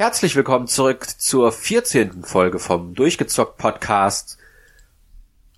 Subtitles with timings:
[0.00, 2.24] Herzlich willkommen zurück zur 14.
[2.24, 4.38] Folge vom Durchgezockt Podcast.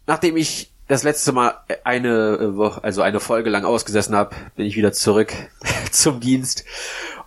[0.08, 4.75] Nachdem ich das letzte Mal eine Woche, also eine Folge lang ausgesessen habe, bin ich
[4.75, 5.32] wieder zurück
[5.93, 6.64] zum Dienst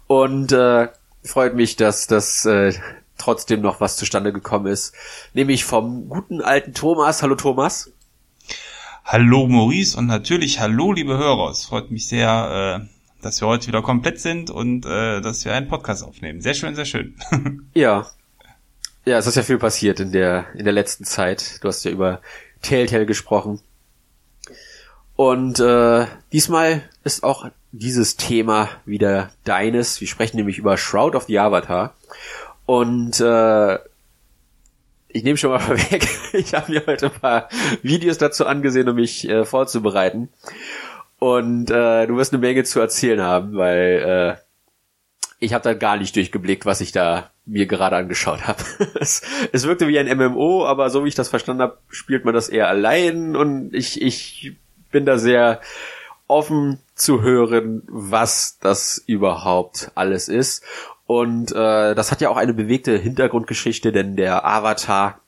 [0.08, 0.90] und äh,
[1.24, 2.74] freut mich, dass das äh,
[3.18, 4.94] trotzdem noch was zustande gekommen ist,
[5.34, 7.24] nämlich vom guten alten Thomas.
[7.24, 7.94] Hallo Thomas.
[9.06, 11.50] Hallo Maurice und natürlich hallo liebe Hörer.
[11.50, 12.95] Es freut mich sehr, äh,
[13.26, 16.42] dass wir heute wieder komplett sind und äh, dass wir einen Podcast aufnehmen.
[16.42, 17.16] Sehr schön, sehr schön.
[17.74, 18.06] ja.
[19.04, 21.64] Ja, es ist ja viel passiert in der, in der letzten Zeit.
[21.64, 22.22] Du hast ja über
[22.62, 23.62] Telltale gesprochen.
[25.16, 30.02] Und äh, diesmal ist auch dieses Thema wieder deines.
[30.02, 31.96] Wir sprechen nämlich über Shroud of the Avatar.
[32.68, 33.80] Und äh,
[35.08, 37.50] ich nehme schon mal vorweg, ich habe mir heute ein paar
[37.82, 40.30] Videos dazu angesehen, um mich äh, vorzubereiten.
[41.26, 44.42] Und äh, du wirst eine Menge zu erzählen haben, weil äh,
[45.40, 48.64] ich habe da gar nicht durchgeblickt, was ich da mir gerade angeschaut habe.
[49.00, 52.36] es, es wirkte wie ein MMO, aber so wie ich das verstanden habe, spielt man
[52.36, 54.56] das eher allein und ich, ich
[54.92, 55.62] bin da sehr
[56.28, 60.64] offen zu hören, was das überhaupt alles ist.
[61.08, 65.22] Und äh, das hat ja auch eine bewegte Hintergrundgeschichte, denn der Avatar,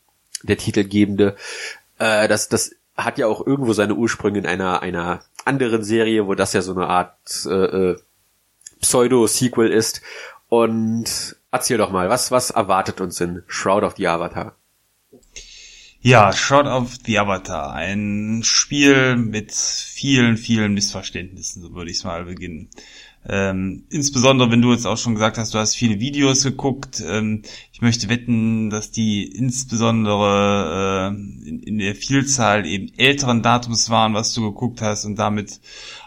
[0.44, 1.36] der Titelgebende,
[1.98, 6.36] äh, das, das hat ja auch irgendwo seine Ursprünge in einer, einer anderen Serie, wo
[6.36, 7.98] das ja so eine Art äh, äh,
[8.81, 10.02] Pseudo-Sequel ist.
[10.50, 14.56] Und erzähl doch mal, was, was erwartet uns in Shroud of the Avatar?
[16.00, 22.04] Ja, Shroud of the Avatar, ein Spiel mit vielen, vielen Missverständnissen, so würde ich es
[22.04, 22.70] mal beginnen.
[23.30, 27.04] Ähm, insbesondere, wenn du jetzt auch schon gesagt hast, du hast viele Videos geguckt.
[27.05, 27.42] Ähm,
[27.73, 34.14] ich möchte wetten, dass die insbesondere äh, in, in, der Vielzahl eben älteren Datums waren,
[34.14, 35.60] was du geguckt hast und damit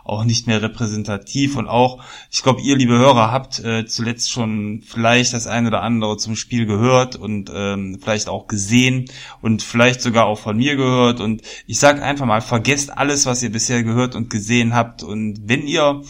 [0.03, 1.57] auch nicht mehr repräsentativ.
[1.57, 5.83] Und auch, ich glaube, ihr, liebe Hörer, habt äh, zuletzt schon vielleicht das eine oder
[5.83, 9.11] andere zum Spiel gehört und ähm, vielleicht auch gesehen
[9.43, 11.21] und vielleicht sogar auch von mir gehört.
[11.21, 15.03] Und ich sage einfach mal, vergesst alles, was ihr bisher gehört und gesehen habt.
[15.03, 16.03] Und wenn ihr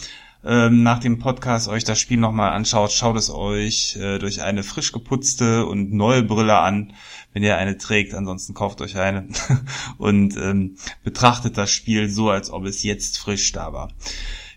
[0.43, 4.63] ähm, nach dem Podcast euch das Spiel nochmal anschaut, schaut es euch äh, durch eine
[4.63, 6.93] frisch geputzte und neue Brille an,
[7.33, 8.13] wenn ihr eine trägt.
[8.13, 9.27] Ansonsten kauft euch eine
[9.97, 13.91] und ähm, betrachtet das Spiel so, als ob es jetzt frisch da war.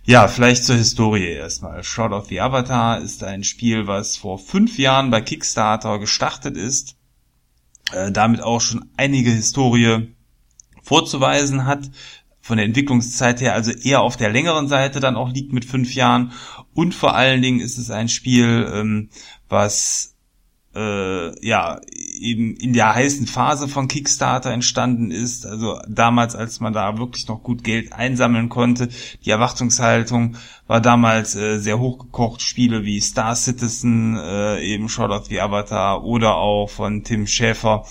[0.06, 1.82] Ja, vielleicht zur Historie erstmal.
[1.82, 6.96] Shroud of the Avatar ist ein Spiel, was vor fünf Jahren bei Kickstarter gestartet ist,
[7.92, 10.14] äh, damit auch schon einige Historie
[10.82, 11.90] vorzuweisen hat
[12.44, 15.94] von der Entwicklungszeit her also eher auf der längeren Seite dann auch liegt mit fünf
[15.94, 16.32] Jahren.
[16.74, 19.08] Und vor allen Dingen ist es ein Spiel, ähm,
[19.48, 20.14] was
[20.74, 21.80] äh, ja
[22.20, 25.46] eben in der heißen Phase von Kickstarter entstanden ist.
[25.46, 28.90] Also damals, als man da wirklich noch gut Geld einsammeln konnte.
[29.24, 32.42] Die Erwartungshaltung war damals äh, sehr hochgekocht.
[32.42, 37.86] Spiele wie Star Citizen, äh, eben Shot of the Avatar oder auch von Tim Schäfer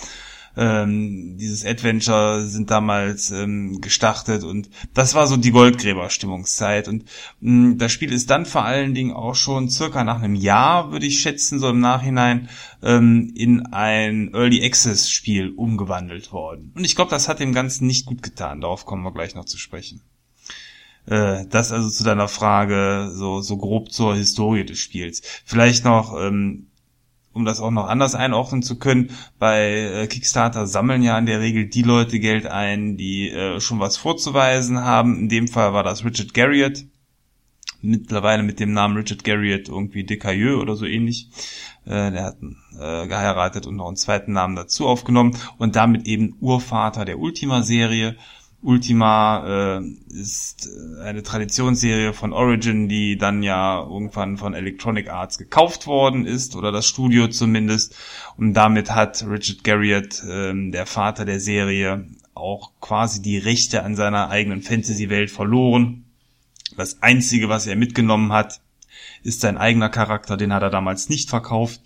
[0.56, 7.04] ähm, dieses Adventure sind damals ähm, gestartet und das war so die Goldgräber-Stimmungszeit und
[7.40, 10.92] mh, mm, das Spiel ist dann vor allen Dingen auch schon circa nach einem Jahr,
[10.92, 12.48] würde ich schätzen, so im Nachhinein
[12.82, 16.72] ähm, in ein Early Access Spiel umgewandelt worden.
[16.74, 18.60] Und ich glaube, das hat dem Ganzen nicht gut getan.
[18.60, 20.02] Darauf kommen wir gleich noch zu sprechen.
[21.06, 25.22] Äh, das also zu deiner Frage, so, so grob zur Historie des Spiels.
[25.44, 26.68] Vielleicht noch ähm,
[27.34, 31.40] um das auch noch anders einordnen zu können, bei äh, Kickstarter sammeln ja in der
[31.40, 35.18] Regel die Leute Geld ein, die äh, schon was vorzuweisen haben.
[35.18, 36.84] In dem Fall war das Richard Garriott,
[37.82, 41.28] mittlerweile mit dem Namen Richard Garriott irgendwie Decailleux oder so ähnlich.
[41.84, 46.36] Äh, der hat äh, geheiratet und noch einen zweiten Namen dazu aufgenommen und damit eben
[46.40, 48.16] Urvater der Ultima-Serie
[48.64, 55.36] Ultima äh, ist äh, eine Traditionsserie von Origin, die dann ja irgendwann von Electronic Arts
[55.36, 57.94] gekauft worden ist, oder das Studio zumindest.
[58.38, 63.96] Und damit hat Richard Garriott, äh, der Vater der Serie, auch quasi die Rechte an
[63.96, 66.04] seiner eigenen Fantasy-Welt verloren.
[66.76, 68.60] Das Einzige, was er mitgenommen hat,
[69.22, 71.80] ist sein eigener Charakter, den hat er damals nicht verkauft.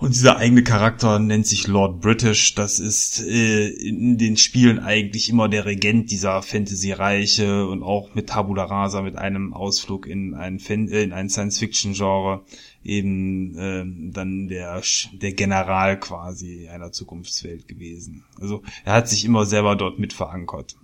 [0.00, 2.54] Und dieser eigene Charakter nennt sich Lord British.
[2.54, 8.30] Das ist äh, in den Spielen eigentlich immer der Regent dieser Fantasy-Reiche und auch mit
[8.30, 12.46] Tabula Rasa, mit einem Ausflug in ein, Fan äh, in ein Science-Fiction-Genre
[12.82, 14.80] eben äh, dann der,
[15.12, 18.24] der General quasi einer Zukunftswelt gewesen.
[18.40, 20.76] Also er hat sich immer selber dort mit verankert.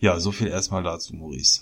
[0.00, 1.60] Ja, so viel erstmal dazu, Maurice.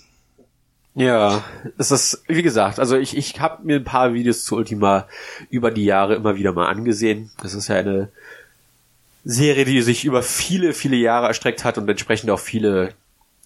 [0.95, 1.43] Ja,
[1.77, 5.07] es ist, wie gesagt, also ich, ich habe mir ein paar Videos zu Ultima
[5.49, 7.31] über die Jahre immer wieder mal angesehen.
[7.41, 8.09] Das ist ja eine
[9.25, 12.93] Serie, die sich über viele, viele Jahre erstreckt hat und entsprechend auch viele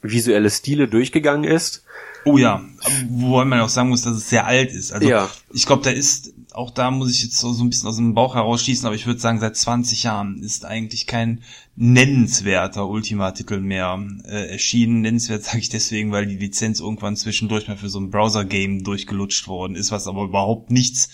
[0.03, 1.83] visuelle Stile durchgegangen ist.
[2.23, 2.61] Oh ja,
[3.09, 4.91] wobei man auch sagen muss, dass es sehr alt ist.
[4.91, 5.29] Also ja.
[5.51, 8.13] ich glaube, da ist auch da muss ich jetzt so, so ein bisschen aus dem
[8.13, 11.43] Bauch herausschießen, aber ich würde sagen, seit 20 Jahren ist eigentlich kein
[11.75, 15.01] nennenswerter Ultima-Titel mehr äh, erschienen.
[15.01, 19.47] Nennenswert sage ich deswegen, weil die Lizenz irgendwann zwischendurch mal für so ein Browser-Game durchgelutscht
[19.47, 21.09] worden ist, was aber überhaupt nichts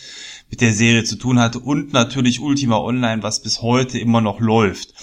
[0.50, 1.60] mit der Serie zu tun hatte.
[1.60, 4.94] Und natürlich Ultima Online, was bis heute immer noch läuft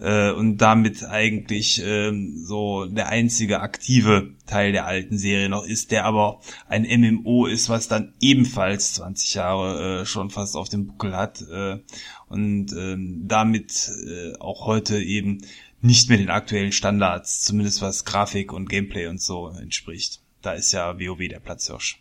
[0.00, 5.90] äh, und damit eigentlich ähm, so der einzige aktive Teil der alten Serie noch ist,
[5.90, 10.86] der aber ein MMO ist, was dann ebenfalls 20 Jahre äh, schon fast auf dem
[10.86, 11.78] Buckel hat äh,
[12.28, 15.42] und ähm, damit äh, auch heute eben
[15.80, 20.20] nicht mehr den aktuellen Standards, zumindest was Grafik und Gameplay und so entspricht.
[20.42, 22.00] Da ist ja WoW der Platzhirsch.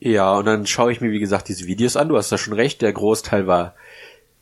[0.00, 2.08] Ja, und dann schaue ich mir, wie gesagt, diese Videos an.
[2.08, 3.74] Du hast da schon recht, der Großteil war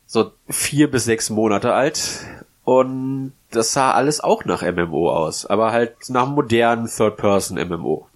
[0.05, 2.21] so vier bis sechs Monate alt.
[2.67, 8.09] Und das sah alles auch nach MMO aus, aber halt nach modernen Third-Person-MMO.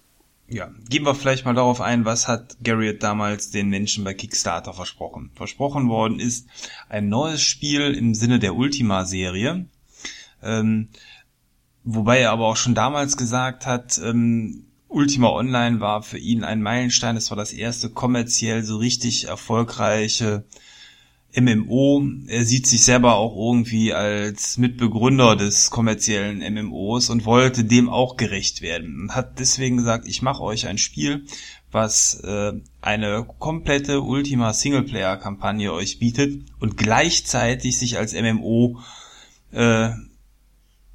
[0.46, 4.74] Ja, gehen wir vielleicht mal darauf ein, was hat Garriott damals den Menschen bei Kickstarter
[4.74, 5.30] versprochen?
[5.34, 6.48] Versprochen worden ist
[6.90, 9.64] ein neues Spiel im Sinne der Ultima-Serie,
[10.42, 10.88] ähm,
[11.82, 16.60] wobei er aber auch schon damals gesagt hat, ähm, Ultima Online war für ihn ein
[16.60, 17.16] Meilenstein.
[17.16, 20.44] Es war das erste kommerziell so richtig erfolgreiche
[21.38, 22.02] MMO.
[22.26, 28.16] Er sieht sich selber auch irgendwie als Mitbegründer des kommerziellen MMOs und wollte dem auch
[28.16, 31.24] gerecht werden und hat deswegen gesagt, ich mache euch ein Spiel,
[31.70, 32.52] was äh,
[32.82, 38.78] eine komplette Ultima Singleplayer Kampagne euch bietet und gleichzeitig sich als MMO
[39.52, 39.90] äh,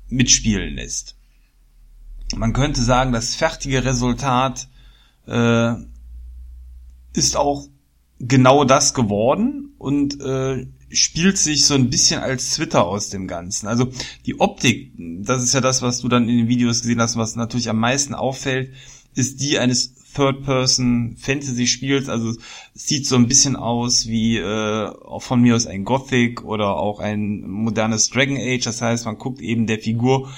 [0.07, 1.15] mitspielen lässt.
[2.35, 4.67] Man könnte sagen, das fertige Resultat
[5.25, 5.73] äh,
[7.13, 7.67] ist auch
[8.19, 13.67] genau das geworden und äh, spielt sich so ein bisschen als Twitter aus dem Ganzen.
[13.67, 13.89] Also
[14.25, 17.35] die Optik, das ist ja das, was du dann in den Videos gesehen hast, was
[17.35, 18.71] natürlich am meisten auffällt,
[19.13, 22.07] ist die eines Third-Person-Fantasy-Spiels.
[22.09, 22.33] Also
[22.73, 27.41] sieht so ein bisschen aus wie äh, von mir aus ein Gothic oder auch ein
[27.47, 28.63] modernes Dragon Age.
[28.63, 30.29] Das heißt, man guckt eben der Figur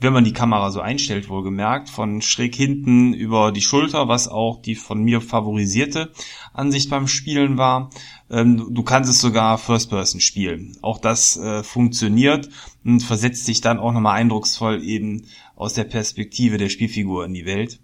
[0.00, 4.62] wenn man die Kamera so einstellt, wohlgemerkt, von schräg hinten über die Schulter, was auch
[4.62, 6.12] die von mir favorisierte
[6.52, 7.90] Ansicht beim Spielen war.
[8.30, 10.76] Ähm, du kannst es sogar First Person spielen.
[10.82, 12.48] Auch das äh, funktioniert
[12.84, 17.44] und versetzt sich dann auch nochmal eindrucksvoll eben aus der Perspektive der Spielfigur in die
[17.44, 17.80] Welt.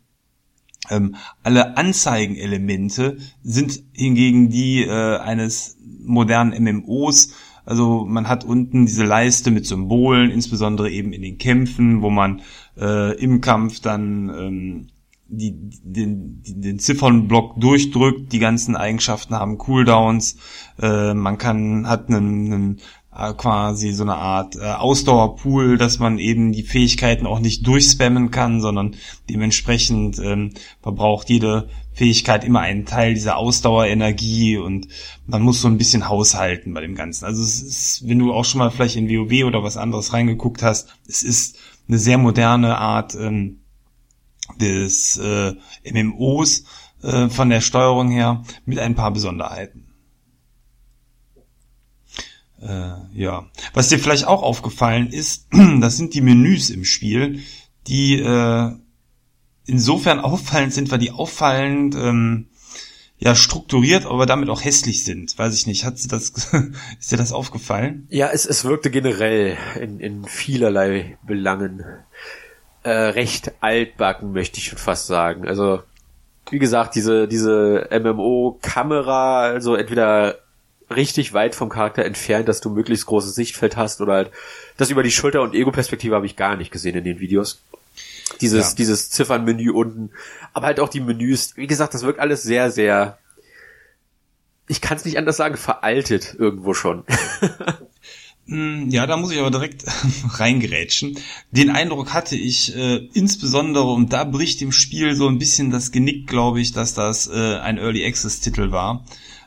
[0.89, 7.35] Ähm, alle Anzeigenelemente sind hingegen die äh, eines modernen MMOs,
[7.67, 12.41] also man hat unten diese Leiste mit Symbolen, insbesondere eben in den Kämpfen, wo man
[12.79, 14.87] äh, im Kampf dann ähm,
[15.29, 15.53] die,
[15.83, 18.33] den, den Ziffernblock durchdrückt.
[18.33, 20.37] Die ganzen Eigenschaften haben Cooldowns.
[20.81, 22.81] Äh, man kann hat einen, einen
[23.15, 28.31] äh, quasi so eine Art äh, Ausdauerpool, dass man eben die Fähigkeiten auch nicht durchspammen
[28.31, 28.95] kann, sondern
[29.29, 30.53] dementsprechend ähm,
[30.83, 34.89] verbraucht jede Fähigkeit immer einen Teil dieser Ausdauerenergie und
[35.27, 37.25] man muss so ein bisschen haushalten bei dem Ganzen.
[37.25, 40.63] Also es ist, wenn du auch schon mal vielleicht in WoW oder was anderes reingeguckt
[40.63, 41.57] hast, es ist
[41.89, 43.61] eine sehr moderne Art ähm,
[44.61, 45.55] des äh,
[45.91, 46.65] MMOs
[47.03, 49.87] äh, von der Steuerung her mit ein paar Besonderheiten.
[52.61, 55.49] Äh, ja, was dir vielleicht auch aufgefallen ist,
[55.81, 57.41] das sind die Menüs im Spiel,
[57.87, 58.73] die äh,
[59.67, 62.47] insofern auffallend sind, weil die auffallend ähm,
[63.19, 65.39] ja strukturiert, aber damit auch hässlich sind.
[65.39, 65.85] Weiß ich nicht.
[65.85, 66.31] Hat sie das,
[67.01, 68.07] ist dir das aufgefallen?
[68.11, 71.85] Ja, es, es wirkte generell in, in vielerlei Belangen
[72.83, 75.47] äh, recht altbacken, möchte ich schon fast sagen.
[75.47, 75.83] Also
[76.51, 80.39] wie gesagt, diese diese MMO-Kamera, also entweder
[80.89, 84.31] richtig weit vom Charakter entfernt, dass du möglichst großes Sichtfeld hast oder halt
[84.77, 87.61] das über die Schulter- und Ego-Perspektive habe ich gar nicht gesehen in den Videos.
[88.41, 88.75] Dieses, ja.
[88.77, 90.11] dieses Ziffernmenü unten.
[90.53, 91.57] Aber halt auch die Menüs.
[91.57, 93.19] Wie gesagt, das wirkt alles sehr, sehr,
[94.69, 97.05] ich kann es nicht anders sagen, veraltet irgendwo schon.
[98.47, 99.85] Hm, ja, da muss ich aber direkt
[100.31, 101.19] reingerätschen.
[101.51, 105.93] Den Eindruck hatte ich äh, insbesondere, und da bricht dem Spiel so ein bisschen das
[105.93, 109.05] Genick, glaube ich, dass das äh, ein Early Access Titel war.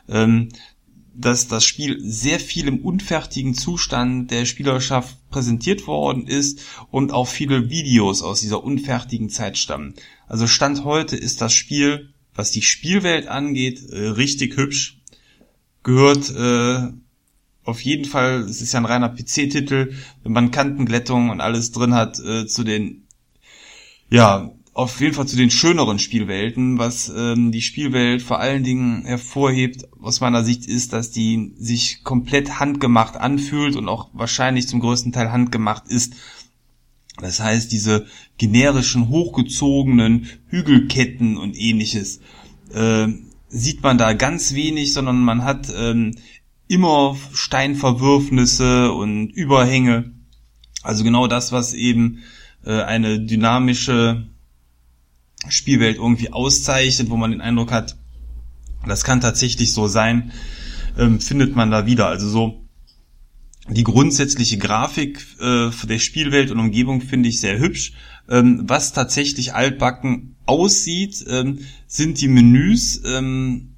[0.08, 0.48] Ähm,
[1.20, 6.60] dass das Spiel sehr viel im unfertigen Zustand der Spielerschaft präsentiert worden ist
[6.90, 9.94] und auch viele Videos aus dieser unfertigen Zeit stammen.
[10.26, 14.98] Also Stand heute ist das Spiel, was die Spielwelt angeht, äh, richtig hübsch.
[15.82, 16.92] Gehört äh,
[17.64, 21.94] auf jeden Fall, es ist ja ein reiner PC-Titel, wenn man Kantenglättung und alles drin
[21.94, 23.06] hat, äh, zu den
[24.10, 24.50] ja,
[24.80, 26.78] auf jeden Fall zu den schöneren Spielwelten.
[26.78, 32.02] Was ähm, die Spielwelt vor allen Dingen hervorhebt, aus meiner Sicht, ist, dass die sich
[32.02, 36.14] komplett handgemacht anfühlt und auch wahrscheinlich zum größten Teil handgemacht ist.
[37.18, 38.06] Das heißt, diese
[38.38, 42.20] generischen, hochgezogenen Hügelketten und ähnliches
[42.72, 43.08] äh,
[43.48, 46.16] sieht man da ganz wenig, sondern man hat ähm,
[46.68, 50.12] immer Steinverwürfnisse und Überhänge.
[50.82, 52.22] Also genau das, was eben
[52.64, 54.29] äh, eine dynamische
[55.48, 57.96] Spielwelt irgendwie auszeichnet, wo man den Eindruck hat,
[58.86, 60.32] das kann tatsächlich so sein,
[60.98, 62.06] ähm, findet man da wieder.
[62.08, 62.60] Also so
[63.68, 67.92] die grundsätzliche Grafik äh, der Spielwelt und Umgebung finde ich sehr hübsch.
[68.28, 73.74] Ähm, was tatsächlich altbacken aussieht, ähm, sind die Menüs, ähm,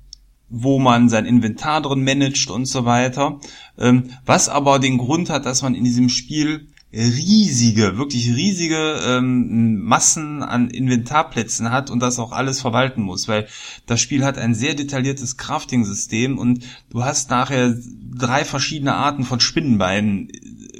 [0.48, 3.40] wo man sein Inventar drin managt und so weiter.
[3.78, 9.82] Ähm, was aber den Grund hat, dass man in diesem Spiel riesige, wirklich riesige ähm,
[9.82, 13.48] Massen an Inventarplätzen hat und das auch alles verwalten muss, weil
[13.86, 17.74] das Spiel hat ein sehr detailliertes Crafting-System und du hast nachher
[18.14, 20.28] drei verschiedene Arten von Spinnenbeinen,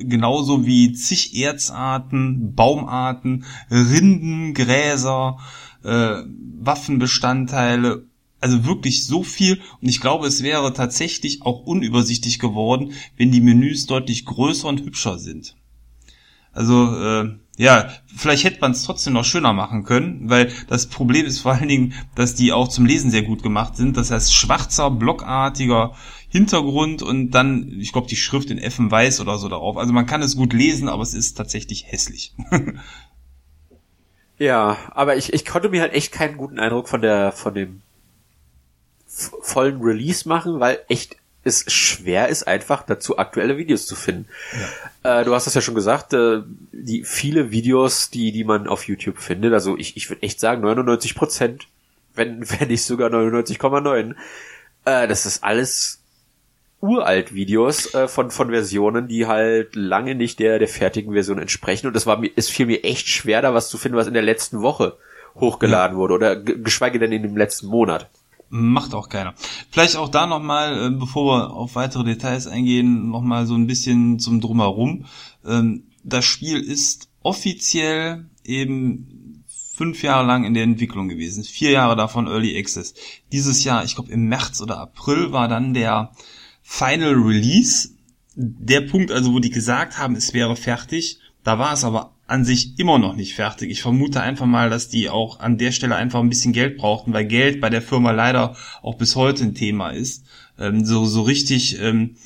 [0.03, 5.39] genauso wie zig Erzarten, Baumarten, Rinden, Gräser,
[5.83, 6.23] äh,
[6.61, 8.07] Waffenbestandteile
[8.43, 13.41] also wirklich so viel und ich glaube, es wäre tatsächlich auch unübersichtlich geworden, wenn die
[13.41, 15.55] Menüs deutlich größer und hübscher sind.
[16.53, 21.27] Also äh, ja, vielleicht hätte man es trotzdem noch schöner machen können, weil das Problem
[21.27, 23.97] ist vor allen Dingen, dass die auch zum Lesen sehr gut gemacht sind.
[23.97, 25.95] Das heißt, schwarzer, blockartiger
[26.29, 29.77] Hintergrund und dann, ich glaube, die Schrift in F weiß oder so darauf.
[29.77, 32.35] Also man kann es gut lesen, aber es ist tatsächlich hässlich.
[34.39, 37.83] ja, aber ich, ich konnte mir halt echt keinen guten Eindruck von der von dem
[39.07, 44.27] vollen Release machen, weil echt es schwer ist, einfach dazu aktuelle Videos zu finden.
[45.03, 45.21] Ja.
[45.21, 48.87] Äh, du hast das ja schon gesagt, äh, die viele Videos, die, die man auf
[48.87, 51.67] YouTube findet, also ich, ich würde echt sagen 99 Prozent,
[52.15, 54.15] wenn, wenn nicht sogar 99,9,
[54.85, 56.03] äh, das ist alles
[56.81, 61.87] uralt Videos äh, von, von Versionen, die halt lange nicht der, der fertigen Version entsprechen.
[61.87, 64.15] Und das war mir, es fiel mir echt schwer, da was zu finden, was in
[64.15, 64.97] der letzten Woche
[65.37, 66.01] hochgeladen ja.
[66.01, 68.11] wurde oder geschweige denn in dem letzten Monat.
[68.55, 69.33] Macht auch keiner.
[69.71, 74.19] Vielleicht auch da nochmal, äh, bevor wir auf weitere Details eingehen, nochmal so ein bisschen
[74.19, 75.07] zum Drumherum.
[75.43, 81.45] Ähm, das Spiel ist offiziell eben fünf Jahre lang in der Entwicklung gewesen.
[81.45, 82.93] Vier Jahre davon Early Access.
[83.33, 86.13] Dieses Jahr, ich glaube im März oder April, war dann der
[86.61, 87.89] Final Release.
[88.35, 91.21] Der Punkt also, wo die gesagt haben, es wäre fertig.
[91.43, 93.71] Da war es aber an sich immer noch nicht fertig.
[93.71, 97.13] Ich vermute einfach mal, dass die auch an der Stelle einfach ein bisschen Geld brauchten,
[97.13, 100.25] weil Geld bei der Firma leider auch bis heute ein Thema ist.
[100.59, 102.17] Ähm, so, so richtig ähm,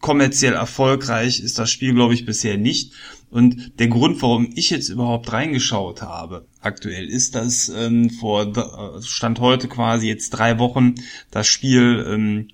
[0.00, 2.92] kommerziell erfolgreich ist das Spiel, glaube ich, bisher nicht.
[3.30, 9.02] Und der Grund, warum ich jetzt überhaupt reingeschaut habe, aktuell, ist, dass ähm, vor äh,
[9.02, 10.94] Stand heute quasi jetzt drei Wochen
[11.30, 12.48] das Spiel ähm,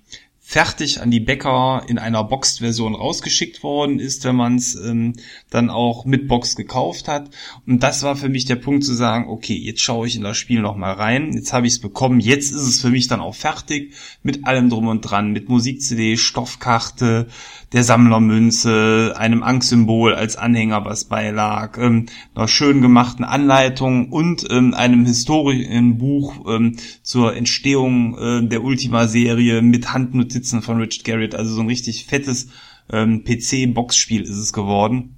[0.47, 5.13] fertig an die Bäcker in einer Boxed-Version rausgeschickt worden ist, wenn man es ähm,
[5.49, 7.31] dann auch mit Box gekauft hat.
[7.65, 10.37] Und das war für mich der Punkt zu sagen, okay, jetzt schaue ich in das
[10.37, 13.33] Spiel nochmal rein, jetzt habe ich es bekommen, jetzt ist es für mich dann auch
[13.33, 17.25] fertig mit allem drum und dran, mit Musik-CD, Stoffkarte,
[17.73, 24.75] der Sammlermünze, einem Angstsymbol als Anhänger, was beilag, ähm, einer schön gemachten Anleitung und ähm,
[24.75, 31.35] einem Historienbuch ähm, zur Entstehung äh, der Ultima-Serie mit Handnotizen Notizen von Richard Garrett.
[31.35, 32.49] Also so ein richtig fettes
[32.91, 35.15] ähm, PC-Boxspiel ist es geworden.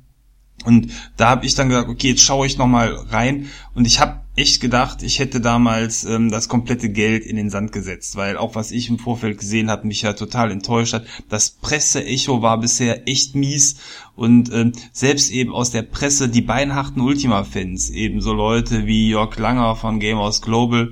[0.65, 3.47] Und da habe ich dann gesagt, okay, jetzt schaue ich nochmal rein.
[3.73, 7.71] Und ich habe echt gedacht, ich hätte damals ähm, das komplette Geld in den Sand
[7.71, 11.05] gesetzt, weil auch was ich im Vorfeld gesehen habe, mich ja total enttäuscht hat.
[11.29, 13.77] Das Presse-Echo war bisher echt mies
[14.15, 19.37] und ähm, selbst eben aus der Presse die beinharten Ultima-Fans, eben so Leute wie Jörg
[19.37, 20.91] Langer von Gamers Global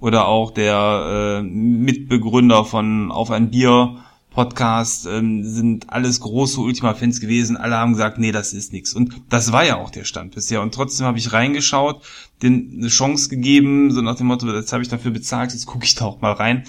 [0.00, 3.96] oder auch der äh, Mitbegründer von Auf ein Bier
[4.36, 7.56] Podcast ähm, sind alles große Ultima-Fans gewesen.
[7.56, 8.92] Alle haben gesagt, nee, das ist nichts.
[8.92, 10.60] Und das war ja auch der Stand bisher.
[10.60, 12.02] Und trotzdem habe ich reingeschaut,
[12.42, 15.86] den eine Chance gegeben, so nach dem Motto, jetzt habe ich dafür bezahlt, jetzt gucke
[15.86, 16.64] ich da auch mal rein.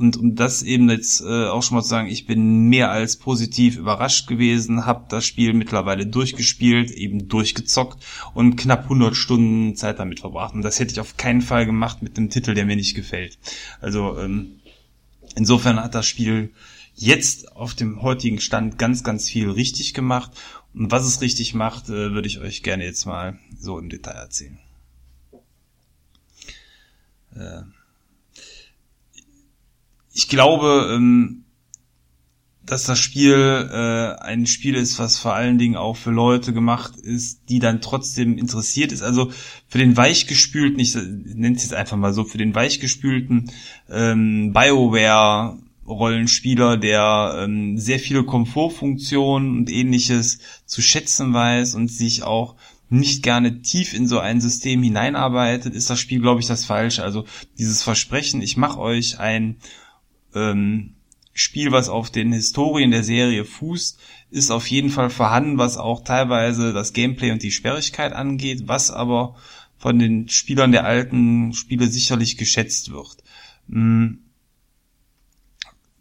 [0.00, 3.18] Und um das eben jetzt äh, auch schon mal zu sagen, ich bin mehr als
[3.18, 8.02] positiv überrascht gewesen, habe das Spiel mittlerweile durchgespielt, eben durchgezockt
[8.32, 10.54] und knapp 100 Stunden Zeit damit verbracht.
[10.54, 13.38] Und das hätte ich auf keinen Fall gemacht mit einem Titel, der mir nicht gefällt.
[13.82, 14.60] Also ähm,
[15.36, 16.54] insofern hat das Spiel
[16.94, 20.30] jetzt auf dem heutigen Stand ganz, ganz viel richtig gemacht.
[20.72, 24.12] Und was es richtig macht, äh, würde ich euch gerne jetzt mal so im Detail
[24.12, 24.58] erzählen.
[27.36, 27.64] Äh,
[30.12, 31.44] ich glaube, ähm,
[32.70, 33.34] dass das Spiel
[33.72, 37.80] äh, ein Spiel ist, was vor allen Dingen auch für Leute gemacht ist, die dann
[37.80, 39.02] trotzdem interessiert ist.
[39.02, 39.32] Also
[39.66, 43.50] für den weichgespülten, ich nenne es jetzt einfach mal so, für den weichgespülten
[43.90, 52.22] ähm, BioWare Rollenspieler, der ähm, sehr viele Komfortfunktionen und ähnliches zu schätzen weiß und sich
[52.22, 52.54] auch
[52.88, 57.02] nicht gerne tief in so ein System hineinarbeitet, ist das Spiel, glaube ich, das Falsche.
[57.02, 57.24] Also
[57.58, 59.56] dieses Versprechen, ich mache euch ein
[60.34, 60.94] ähm,
[61.32, 63.98] Spiel, was auf den Historien der Serie fußt,
[64.30, 68.90] ist auf jeden Fall vorhanden, was auch teilweise das Gameplay und die Sperrigkeit angeht, was
[68.90, 69.36] aber
[69.78, 73.16] von den Spielern der alten Spiele sicherlich geschätzt wird.
[73.70, 74.18] Hm.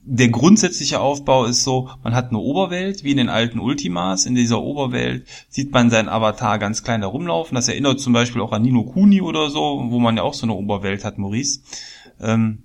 [0.01, 4.25] Der grundsätzliche Aufbau ist so, man hat eine Oberwelt, wie in den alten Ultimas.
[4.25, 7.53] In dieser Oberwelt sieht man seinen Avatar ganz klein herumlaufen.
[7.53, 10.48] Das erinnert zum Beispiel auch an Nino Kuni oder so, wo man ja auch so
[10.48, 11.62] eine Oberwelt hat, Maurice.
[12.19, 12.63] Ähm,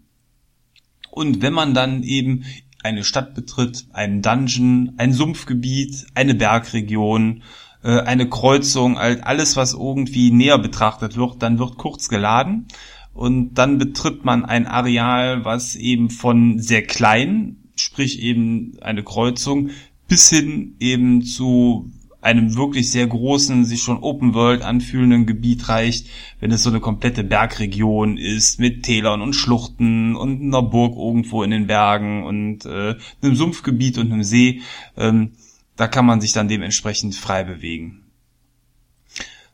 [1.15, 2.45] und wenn man dann eben
[2.83, 7.45] eine Stadt betritt, einen Dungeon, ein Sumpfgebiet, eine Bergregion,
[7.85, 12.67] äh, eine Kreuzung, alles was irgendwie näher betrachtet wird, dann wird kurz geladen.
[13.13, 19.71] Und dann betritt man ein Areal, was eben von sehr klein, sprich eben eine Kreuzung,
[20.09, 21.93] bis hin eben zu
[22.25, 26.09] einem wirklich sehr großen, sich schon Open World anfühlenden Gebiet reicht,
[26.41, 31.43] wenn es so eine komplette Bergregion ist mit Tälern und Schluchten und einer Burg irgendwo
[31.43, 34.63] in den Bergen und äh, einem Sumpfgebiet und einem See.
[34.97, 35.33] Ähm,
[35.77, 38.07] da kann man sich dann dementsprechend frei bewegen.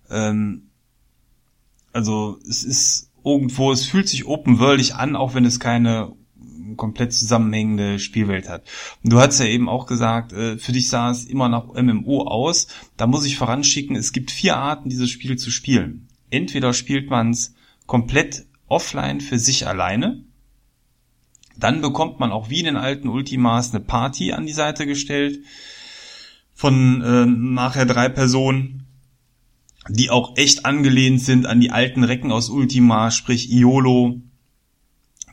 [0.08, 0.68] Ähm,
[1.92, 6.12] also es ist irgendwo, es fühlt sich open worldig an, auch wenn es keine
[6.76, 8.64] komplett zusammenhängende Spielwelt hat.
[9.02, 12.22] Und du hast ja eben auch gesagt, äh, für dich sah es immer nach MMO
[12.22, 12.68] aus.
[12.96, 16.08] Da muss ich voranschicken, es gibt vier Arten, dieses Spiel zu spielen.
[16.30, 17.54] Entweder spielt man es
[17.86, 20.24] komplett offline für sich alleine,
[21.60, 25.40] dann bekommt man auch wie in den alten Ultimas eine Party an die Seite gestellt
[26.54, 28.86] von äh, nachher drei Personen,
[29.88, 34.20] die auch echt angelehnt sind an die alten Recken aus Ultima, sprich Iolo,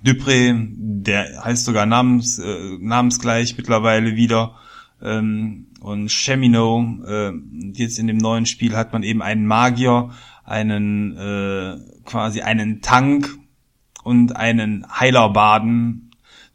[0.07, 4.55] Dupré, der heißt sogar namens, äh, namensgleich mittlerweile wieder,
[5.01, 7.31] ähm, und Chemino, äh,
[7.73, 10.11] jetzt in dem neuen Spiel hat man eben einen Magier,
[10.43, 13.29] einen äh, quasi einen Tank
[14.03, 16.06] und einen Heilerbaden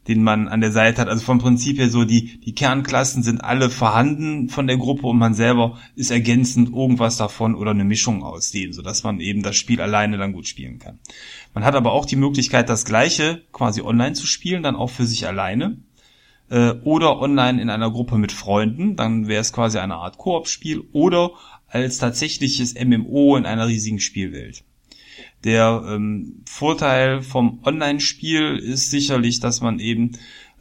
[0.07, 1.07] den man an der Seite hat.
[1.07, 5.17] Also vom Prinzip her so, die, die Kernklassen sind alle vorhanden von der Gruppe und
[5.17, 9.55] man selber ist ergänzend irgendwas davon oder eine Mischung aus denen, sodass man eben das
[9.55, 10.99] Spiel alleine dann gut spielen kann.
[11.53, 15.05] Man hat aber auch die Möglichkeit, das gleiche quasi online zu spielen, dann auch für
[15.05, 15.77] sich alleine.
[16.49, 20.83] Äh, oder online in einer Gruppe mit Freunden, dann wäre es quasi eine Art Koop-Spiel
[20.91, 21.31] oder
[21.67, 24.63] als tatsächliches MMO in einer riesigen Spielwelt.
[25.43, 30.11] Der ähm, Vorteil vom Online-Spiel ist sicherlich, dass man eben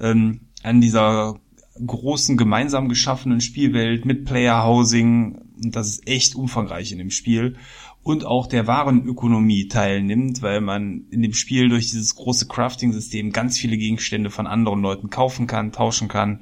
[0.00, 1.40] ähm, an dieser
[1.86, 7.56] großen gemeinsam geschaffenen Spielwelt mit Player Housing, und das ist echt umfangreich in dem Spiel,
[8.02, 13.58] und auch der Warenökonomie teilnimmt, weil man in dem Spiel durch dieses große Crafting-System ganz
[13.58, 16.40] viele Gegenstände von anderen Leuten kaufen kann, tauschen kann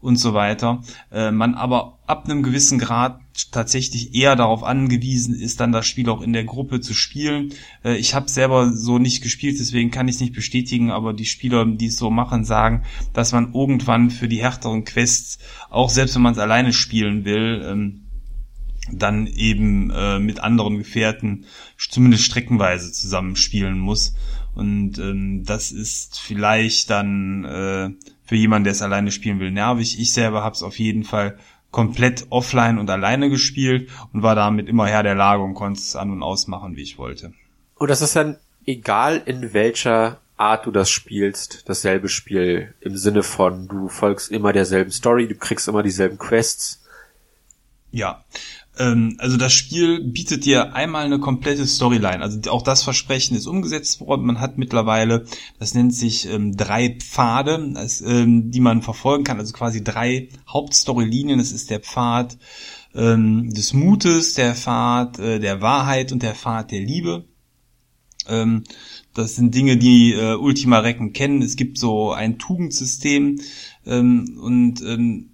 [0.00, 0.82] und so weiter.
[1.12, 3.20] Äh, man aber ab einem gewissen Grad
[3.50, 7.52] tatsächlich eher darauf angewiesen ist, dann das Spiel auch in der Gruppe zu spielen.
[7.84, 11.24] Äh, ich habe selber so nicht gespielt, deswegen kann ich es nicht bestätigen, aber die
[11.26, 16.14] Spieler, die es so machen, sagen, dass man irgendwann für die härteren Quests, auch selbst
[16.14, 18.00] wenn man es alleine spielen will, ähm,
[18.92, 21.46] dann eben äh, mit anderen Gefährten
[21.78, 24.14] zumindest streckenweise zusammenspielen muss.
[24.54, 27.90] Und ähm, das ist vielleicht dann äh,
[28.24, 29.98] für jemanden, der es alleine spielen will, nervig.
[29.98, 31.38] Ich selber habe es auf jeden Fall
[31.74, 35.96] komplett offline und alleine gespielt und war damit immer Herr der Lage und konnte es
[35.96, 37.32] an und ausmachen, wie ich wollte.
[37.74, 43.24] Und das ist dann egal in welcher Art du das spielst, dasselbe Spiel im Sinne
[43.24, 46.80] von du folgst immer derselben Story, du kriegst immer dieselben Quests.
[47.90, 48.24] Ja,
[48.78, 52.20] ähm, also das Spiel bietet dir einmal eine komplette Storyline.
[52.20, 54.26] Also auch das Versprechen ist umgesetzt worden.
[54.26, 55.26] Man hat mittlerweile,
[55.58, 59.38] das nennt sich ähm, drei Pfade, das, ähm, die man verfolgen kann.
[59.38, 61.38] Also quasi drei Hauptstorylinien.
[61.38, 62.36] Das ist der Pfad
[62.94, 67.24] ähm, des Mutes, der Pfad äh, der Wahrheit und der Pfad der Liebe.
[68.26, 68.64] Ähm,
[69.14, 71.42] das sind Dinge, die äh, Ultima Recken kennen.
[71.42, 73.40] Es gibt so ein Tugendsystem
[73.86, 75.33] ähm, und ähm,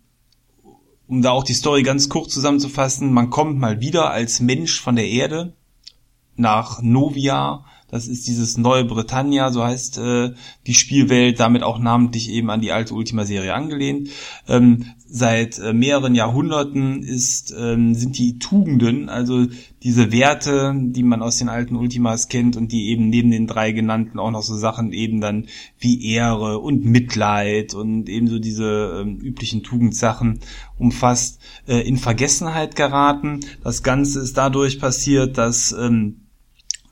[1.11, 4.94] um da auch die Story ganz kurz zusammenzufassen, man kommt mal wieder als Mensch von
[4.94, 5.55] der Erde
[6.37, 7.64] nach Novia.
[7.90, 10.33] Das ist dieses neue Britannia, so heißt äh,
[10.66, 14.11] die Spielwelt, damit auch namentlich eben an die alte Ultima-Serie angelehnt.
[14.48, 19.46] Ähm, seit äh, mehreren Jahrhunderten ist, ähm, sind die Tugenden, also
[19.83, 23.72] diese Werte, die man aus den alten Ultimas kennt und die eben neben den drei
[23.72, 25.46] genannten auch noch so Sachen eben dann
[25.79, 30.40] wie Ehre und Mitleid und ebenso diese ähm, üblichen Tugendsachen
[30.79, 33.40] umfasst, äh, in Vergessenheit geraten.
[33.64, 36.20] Das Ganze ist dadurch passiert, dass ähm,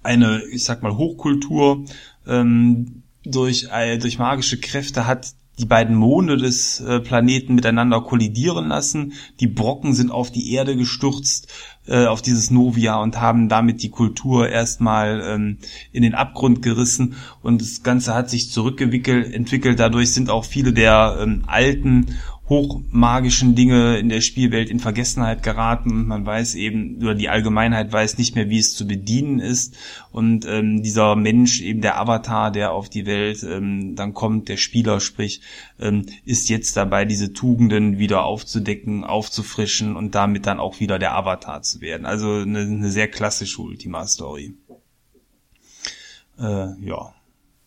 [0.02, 1.84] eine, ich sag mal, Hochkultur
[2.26, 8.68] ähm, durch, äh, durch magische Kräfte hat die beiden Monde des äh, Planeten miteinander kollidieren
[8.68, 9.14] lassen.
[9.40, 11.48] Die Brocken sind auf die Erde gestürzt,
[11.86, 15.58] äh, auf dieses Novia und haben damit die Kultur erstmal ähm,
[15.90, 19.80] in den Abgrund gerissen und das Ganze hat sich zurückgewickelt, entwickelt.
[19.80, 22.16] Dadurch sind auch viele der ähm, alten
[22.48, 28.18] hochmagischen Dinge in der Spielwelt in Vergessenheit geraten man weiß eben, oder die Allgemeinheit weiß
[28.18, 29.76] nicht mehr, wie es zu bedienen ist.
[30.10, 34.56] Und ähm, dieser Mensch, eben der Avatar, der auf die Welt ähm, dann kommt, der
[34.56, 35.42] Spieler sprich,
[35.78, 41.14] ähm, ist jetzt dabei, diese Tugenden wieder aufzudecken, aufzufrischen und damit dann auch wieder der
[41.14, 42.06] Avatar zu werden.
[42.06, 44.54] Also eine, eine sehr klassische Ultima-Story.
[46.38, 47.14] Äh, ja.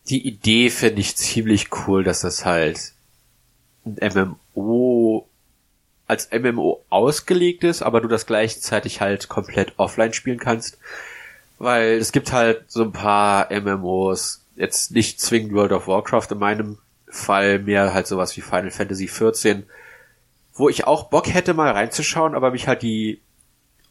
[0.08, 2.94] Die Idee finde ich ziemlich cool, dass das halt
[3.84, 3.96] ein
[4.54, 5.28] MMO
[6.06, 10.78] als MMO ausgelegt ist, aber du das gleichzeitig halt komplett offline spielen kannst.
[11.58, 16.38] Weil es gibt halt so ein paar MMOs, jetzt nicht zwingend World of Warcraft in
[16.38, 19.62] meinem Fall, mehr halt sowas wie Final Fantasy XIV,
[20.54, 23.20] wo ich auch Bock hätte mal reinzuschauen, aber mich halt die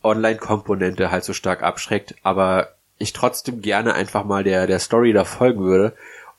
[0.04, 5.24] Online-Komponente halt so stark abschreckt, aber ich trotzdem gerne einfach mal der, der Story da
[5.24, 5.96] folgen würde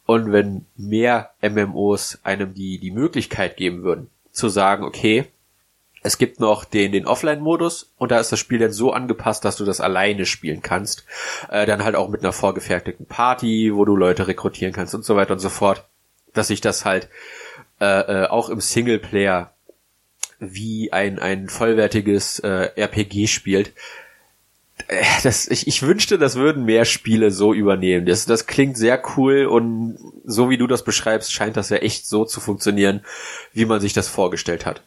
[0.07, 5.27] und wenn mehr MMOs einem die, die Möglichkeit geben würden, zu sagen, okay,
[6.03, 9.57] es gibt noch den, den Offline-Modus und da ist das Spiel dann so angepasst, dass
[9.57, 11.05] du das alleine spielen kannst.
[11.49, 15.15] Äh, dann halt auch mit einer vorgefertigten Party, wo du Leute rekrutieren kannst und so
[15.15, 15.85] weiter und so fort.
[16.33, 17.09] Dass sich das halt
[17.81, 17.85] äh,
[18.25, 19.53] äh, auch im Singleplayer
[20.41, 23.73] wie ein, ein vollwertiges äh, RPG spielt.
[25.23, 28.07] Das, ich, ich wünschte, das würden mehr Spiele so übernehmen.
[28.07, 32.07] Das, das klingt sehr cool und so wie du das beschreibst, scheint das ja echt
[32.07, 33.03] so zu funktionieren,
[33.53, 34.83] wie man sich das vorgestellt hat.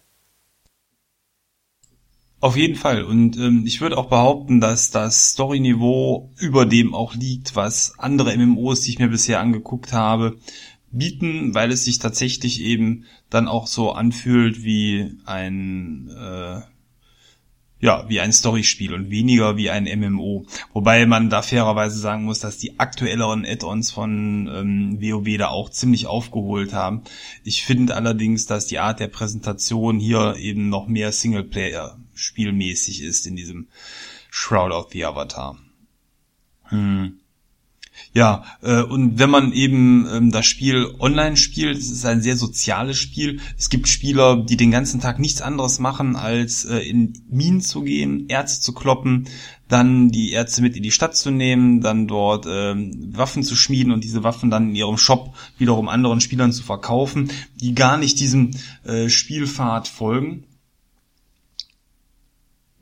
[2.41, 3.03] Auf jeden Fall.
[3.03, 8.37] Und ähm, ich würde auch behaupten, dass das Storyniveau über dem auch liegt, was andere
[8.37, 10.37] MMOs, die ich mir bisher angeguckt habe,
[10.91, 16.61] bieten, weil es sich tatsächlich eben dann auch so anfühlt wie ein äh,
[17.85, 20.47] ja, wie ein Storyspiel und weniger wie ein MMO.
[20.73, 25.69] Wobei man da fairerweise sagen muss, dass die aktuelleren Add-ons von ähm, WoW da auch
[25.69, 27.03] ziemlich aufgeholt haben.
[27.43, 33.35] Ich finde allerdings, dass die Art der Präsentation hier eben noch mehr Singleplayer-spielmäßig ist in
[33.35, 33.67] diesem
[34.31, 35.59] Shroud of the Avatar.
[36.63, 37.19] Hm.
[38.15, 42.37] Ja, äh, und wenn man eben ähm, das Spiel online spielt, es ist ein sehr
[42.37, 43.41] soziales Spiel.
[43.57, 47.81] Es gibt Spieler, die den ganzen Tag nichts anderes machen, als äh, in Minen zu
[47.81, 49.27] gehen, Erze zu kloppen,
[49.67, 53.91] dann die Erze mit in die Stadt zu nehmen, dann dort ähm, Waffen zu schmieden
[53.91, 58.21] und diese Waffen dann in ihrem Shop wiederum anderen Spielern zu verkaufen, die gar nicht
[58.21, 58.51] diesem
[58.85, 60.44] äh, Spielpfad folgen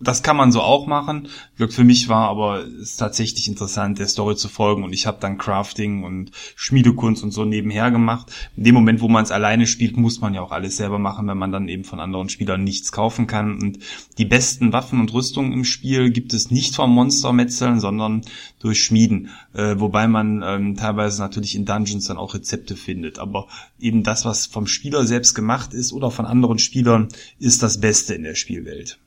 [0.07, 1.27] das kann man so auch machen.
[1.55, 5.37] Für mich war aber es tatsächlich interessant, der Story zu folgen und ich habe dann
[5.37, 8.31] Crafting und Schmiedekunst und so nebenher gemacht.
[8.55, 11.27] In dem Moment, wo man es alleine spielt, muss man ja auch alles selber machen,
[11.27, 13.59] wenn man dann eben von anderen Spielern nichts kaufen kann.
[13.61, 13.79] Und
[14.17, 18.21] die besten Waffen und Rüstungen im Spiel gibt es nicht vom Monstermetzeln, sondern
[18.59, 19.29] durch Schmieden.
[19.53, 23.19] Äh, wobei man ähm, teilweise natürlich in Dungeons dann auch Rezepte findet.
[23.19, 23.47] Aber
[23.79, 28.13] eben das, was vom Spieler selbst gemacht ist oder von anderen Spielern, ist das Beste
[28.13, 28.99] in der Spielwelt.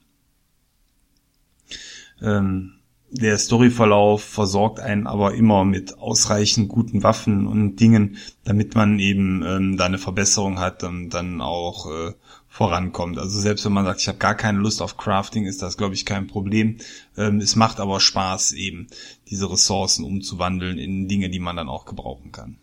[2.22, 2.72] Ähm,
[3.10, 9.42] der Storyverlauf versorgt einen aber immer mit ausreichend guten Waffen und Dingen, damit man eben
[9.46, 12.12] ähm, da eine Verbesserung hat und dann auch äh,
[12.48, 13.18] vorankommt.
[13.18, 15.94] Also selbst wenn man sagt, ich habe gar keine Lust auf Crafting, ist das, glaube
[15.94, 16.78] ich, kein Problem.
[17.16, 18.88] Ähm, es macht aber Spaß, eben
[19.28, 22.58] diese Ressourcen umzuwandeln in Dinge, die man dann auch gebrauchen kann.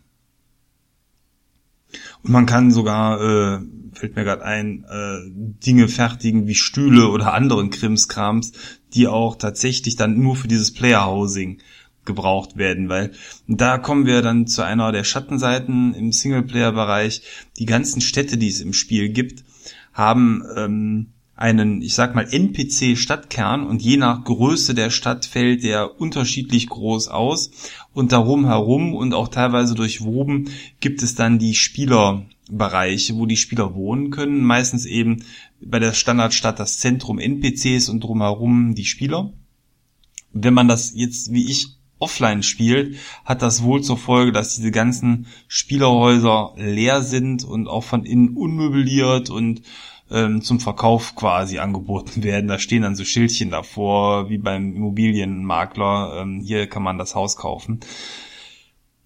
[2.22, 3.60] Und man kann sogar, äh,
[3.92, 5.18] fällt mir gerade ein, äh,
[5.64, 8.52] Dinge fertigen wie Stühle oder anderen Krimskrams,
[8.94, 11.58] die auch tatsächlich dann nur für dieses Player-Housing
[12.04, 13.12] gebraucht werden, weil
[13.46, 17.22] da kommen wir dann zu einer der Schattenseiten im Singleplayer-Bereich.
[17.58, 19.44] Die ganzen Städte, die es im Spiel gibt,
[19.92, 26.00] haben ähm, einen, ich sag mal, NPC-Stadtkern und je nach Größe der Stadt fällt der
[26.00, 27.50] unterschiedlich groß aus
[27.92, 31.54] und darum herum und auch teilweise durchwoben gibt es dann die
[32.44, 35.24] Spielerbereiche, wo die Spieler wohnen können, meistens eben
[35.60, 39.32] bei der Standardstadt das Zentrum NPCs und drumherum die Spieler.
[40.32, 44.72] Wenn man das jetzt wie ich offline spielt, hat das wohl zur Folge, dass diese
[44.72, 49.62] ganzen Spielerhäuser leer sind und auch von innen unmöbliert und
[50.10, 52.48] ähm, zum Verkauf quasi angeboten werden.
[52.48, 57.36] Da stehen dann so Schildchen davor, wie beim Immobilienmakler, ähm, hier kann man das Haus
[57.36, 57.80] kaufen.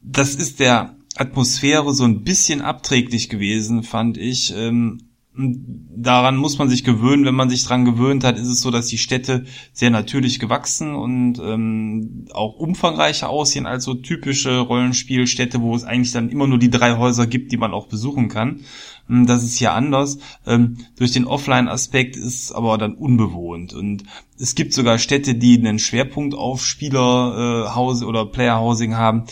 [0.03, 4.55] Das ist der Atmosphäre so ein bisschen abträglich gewesen, fand ich.
[4.57, 7.25] Ähm, daran muss man sich gewöhnen.
[7.25, 10.95] Wenn man sich dran gewöhnt hat, ist es so, dass die Städte sehr natürlich gewachsen
[10.95, 16.59] und ähm, auch umfangreicher aussehen als so typische Rollenspielstädte, wo es eigentlich dann immer nur
[16.59, 18.63] die drei Häuser gibt, die man auch besuchen kann.
[19.07, 20.19] Hm, das ist hier anders.
[20.45, 23.75] Ähm, durch den Offline-Aspekt ist aber dann unbewohnt.
[23.75, 24.05] Und
[24.39, 29.25] es gibt sogar Städte, die einen Schwerpunkt auf Spielerhause äh, oder Playerhousing haben.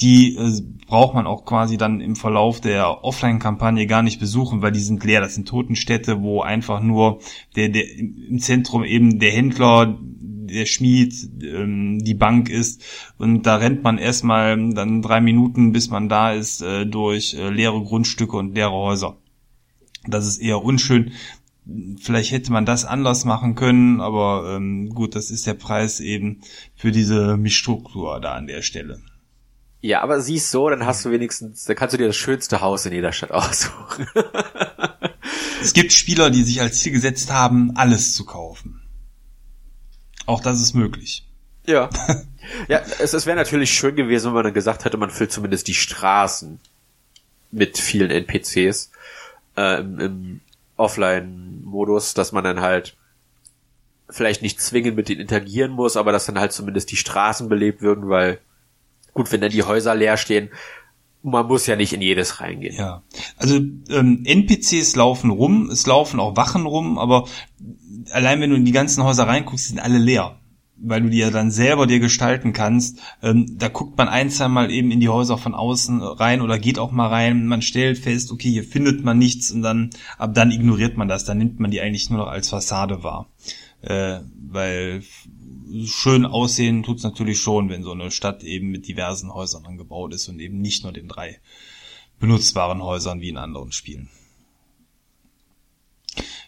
[0.00, 4.72] Die äh, braucht man auch quasi dann im Verlauf der Offline-Kampagne gar nicht besuchen, weil
[4.72, 5.20] die sind leer.
[5.20, 7.20] Das sind Totenstädte, wo einfach nur
[7.56, 12.82] der, der im Zentrum eben der Händler, der Schmied, ähm, die Bank ist.
[13.18, 17.50] Und da rennt man erstmal dann drei Minuten, bis man da ist, äh, durch äh,
[17.50, 19.18] leere Grundstücke und leere Häuser.
[20.06, 21.12] Das ist eher unschön.
[22.00, 26.40] Vielleicht hätte man das anders machen können, aber ähm, gut, das ist der Preis eben
[26.74, 28.98] für diese Mischstruktur da an der Stelle.
[29.82, 32.84] Ja, aber siehst so, dann hast du wenigstens, dann kannst du dir das schönste Haus
[32.86, 34.06] in jeder Stadt aussuchen.
[35.62, 38.82] es gibt Spieler, die sich als Ziel gesetzt haben, alles zu kaufen.
[40.26, 41.26] Auch das ist möglich.
[41.66, 41.88] Ja.
[42.68, 45.66] ja, es, es wäre natürlich schön gewesen, wenn man dann gesagt hätte, man füllt zumindest
[45.68, 46.60] die Straßen
[47.50, 48.90] mit vielen NPCs
[49.56, 50.40] äh, im, im
[50.76, 52.96] Offline-Modus, dass man dann halt
[54.08, 57.80] vielleicht nicht zwingend mit denen interagieren muss, aber dass dann halt zumindest die Straßen belebt
[57.80, 58.40] würden, weil
[59.14, 60.50] gut, wenn dann die Häuser leer stehen,
[61.22, 62.76] man muss ja nicht in jedes reingehen.
[62.76, 63.02] Ja,
[63.36, 67.28] also ähm, NPCs laufen rum, es laufen auch Wachen rum, aber
[68.10, 70.40] allein wenn du in die ganzen Häuser reinguckst, sind alle leer
[70.82, 72.98] weil du die ja dann selber dir gestalten kannst.
[73.22, 76.58] Ähm, da guckt man ein, zwei Mal eben in die Häuser von außen rein oder
[76.58, 77.46] geht auch mal rein.
[77.46, 81.24] Man stellt fest, okay, hier findet man nichts und dann, ab dann ignoriert man das.
[81.24, 83.28] Dann nimmt man die eigentlich nur noch als Fassade wahr.
[83.82, 85.02] Äh, weil
[85.84, 90.28] schön aussehen tut's natürlich schon, wenn so eine Stadt eben mit diversen Häusern angebaut ist
[90.28, 91.40] und eben nicht nur den drei
[92.18, 94.08] benutzbaren Häusern wie in anderen Spielen.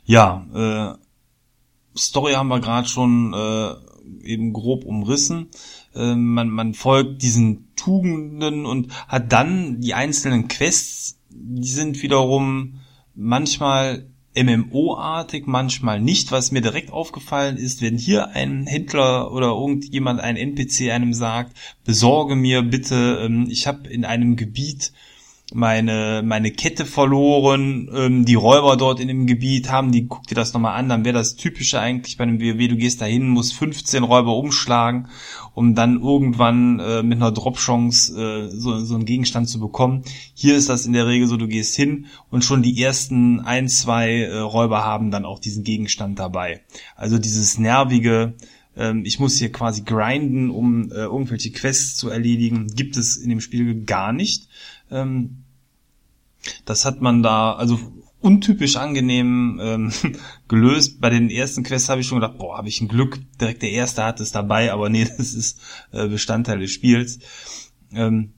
[0.04, 3.74] Ja, äh, Story haben wir gerade schon äh,
[4.24, 5.50] eben grob umrissen.
[5.94, 12.80] Äh, man, man folgt diesen Tugenden und hat dann die einzelnen Quests, die sind wiederum
[13.14, 16.32] manchmal MMO-artig, manchmal nicht.
[16.32, 21.56] Was mir direkt aufgefallen ist, wenn hier ein Händler oder irgendjemand, ein NPC einem sagt,
[21.84, 24.92] besorge mir bitte, ähm, ich habe in einem Gebiet
[25.54, 30.34] meine, meine Kette verloren, ähm, die Räuber dort in dem Gebiet haben, die guck dir
[30.34, 33.54] das nochmal an, dann wäre das typische eigentlich bei einem WoW, du gehst dahin, musst
[33.54, 35.08] 15 Räuber umschlagen,
[35.54, 40.02] um dann irgendwann äh, mit einer Drop-Chance äh, so, so einen Gegenstand zu bekommen.
[40.34, 43.68] Hier ist das in der Regel so, du gehst hin und schon die ersten ein,
[43.68, 46.62] zwei äh, Räuber haben dann auch diesen Gegenstand dabei.
[46.96, 48.34] Also dieses nervige,
[48.76, 53.28] ähm, ich muss hier quasi grinden, um äh, irgendwelche Quests zu erledigen, gibt es in
[53.28, 54.48] dem Spiel gar nicht.
[54.90, 55.44] Ähm,
[56.64, 57.78] das hat man da, also
[58.20, 59.92] untypisch angenehm ähm,
[60.48, 61.00] gelöst.
[61.00, 63.72] Bei den ersten Quests habe ich schon gedacht, boah, habe ich ein Glück, direkt der
[63.72, 65.61] erste hat es dabei, aber nee, das ist
[65.92, 67.18] äh, Bestandteil des Spiels.
[67.92, 68.32] Ähm,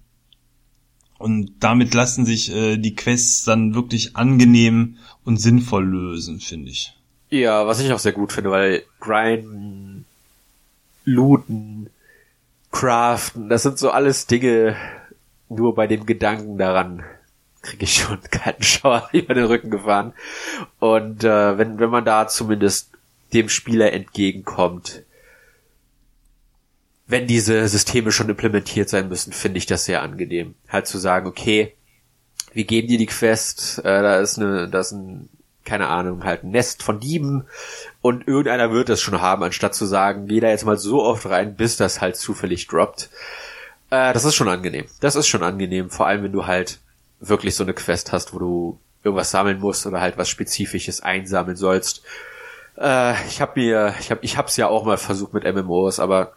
[1.19, 6.93] und damit lassen sich äh, die Quests dann wirklich angenehm und sinnvoll lösen, finde ich.
[7.31, 9.94] Ja, was ich auch sehr gut finde, weil Grinden,
[11.05, 11.91] Looten,
[12.71, 14.77] Craften, das sind so alles Dinge,
[15.49, 17.05] nur bei dem Gedanken daran
[17.65, 20.13] kriege ich schon einen kalten Schauer über den Rücken gefahren.
[20.79, 22.91] Und äh, wenn, wenn man da zumindest
[23.33, 25.03] dem Spieler entgegenkommt,
[27.07, 30.55] wenn diese Systeme schon implementiert sein müssen, finde ich das sehr angenehm.
[30.69, 31.75] Halt zu sagen, okay,
[32.53, 35.29] wir geben dir die Quest, äh, da ist eine, da ist ein,
[35.65, 37.47] keine Ahnung, halt ein Nest von Dieben
[38.03, 41.27] und irgendeiner wird das schon haben, anstatt zu sagen, geh da jetzt mal so oft
[41.27, 43.09] rein, bis das halt zufällig droppt.
[43.91, 44.87] Äh, das ist schon angenehm.
[45.01, 46.81] Das ist schon angenehm, vor allem wenn du halt
[47.21, 51.57] wirklich so eine Quest hast, wo du irgendwas sammeln musst oder halt was Spezifisches einsammeln
[51.57, 52.03] sollst.
[52.79, 56.35] Äh, ich habe mir, ich habe, ich hab's ja auch mal versucht mit MMOs, aber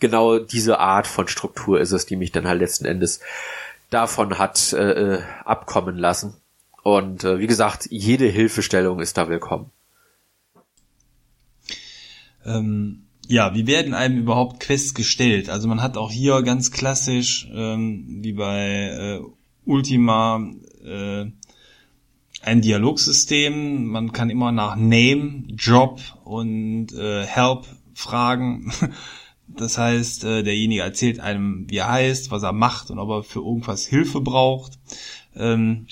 [0.00, 3.20] genau diese Art von Struktur ist es, die mich dann halt letzten Endes
[3.90, 6.36] davon hat äh, äh abkommen lassen.
[6.82, 9.70] Und äh, wie gesagt, jede Hilfestellung ist da willkommen.
[12.44, 15.48] Ähm, ja, wie werden einem überhaupt Quests gestellt?
[15.48, 19.20] Also man hat auch hier ganz klassisch, ähm, wie bei äh,
[19.64, 20.44] Ultima
[20.84, 21.26] äh,
[22.42, 23.86] ein Dialogsystem.
[23.86, 28.72] Man kann immer nach Name, Job und äh, Help fragen.
[29.54, 33.22] Das heißt, äh, derjenige erzählt einem, wie er heißt, was er macht und ob er
[33.22, 34.78] für irgendwas Hilfe braucht.
[35.36, 35.88] Ähm,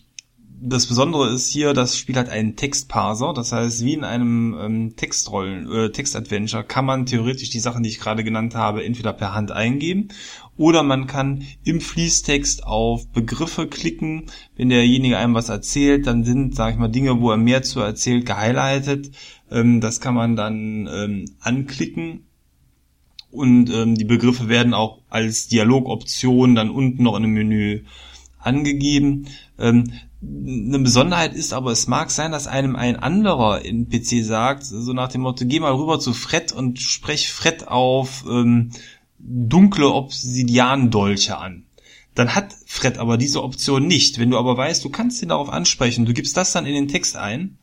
[0.63, 4.97] das Besondere ist hier, das Spiel hat einen Textparser, das heißt, wie in einem ähm,
[4.97, 9.35] Textrollen, äh, Textadventure kann man theoretisch die Sachen, die ich gerade genannt habe, entweder per
[9.35, 10.09] Hand eingeben
[10.57, 14.27] oder man kann im Fließtext auf Begriffe klicken.
[14.57, 17.81] Wenn derjenige einem was erzählt, dann sind, sage ich mal, Dinge, wo er mehr zu
[17.81, 19.11] erzählt, gehighlightet.
[19.51, 22.27] Ähm, das kann man dann ähm, anklicken
[23.31, 27.85] und ähm, die Begriffe werden auch als Dialogoption dann unten noch in dem Menü
[28.41, 29.27] angegeben.
[29.59, 34.93] Ähm, eine Besonderheit ist aber, es mag sein, dass einem ein anderer NPC sagt, so
[34.93, 38.71] nach dem Motto, geh mal rüber zu Fred und sprech Fred auf ähm,
[39.19, 41.65] dunkle Obsidian-Dolche an.
[42.15, 44.19] Dann hat Fred aber diese Option nicht.
[44.19, 46.89] Wenn du aber weißt, du kannst ihn darauf ansprechen, du gibst das dann in den
[46.89, 47.57] Text ein,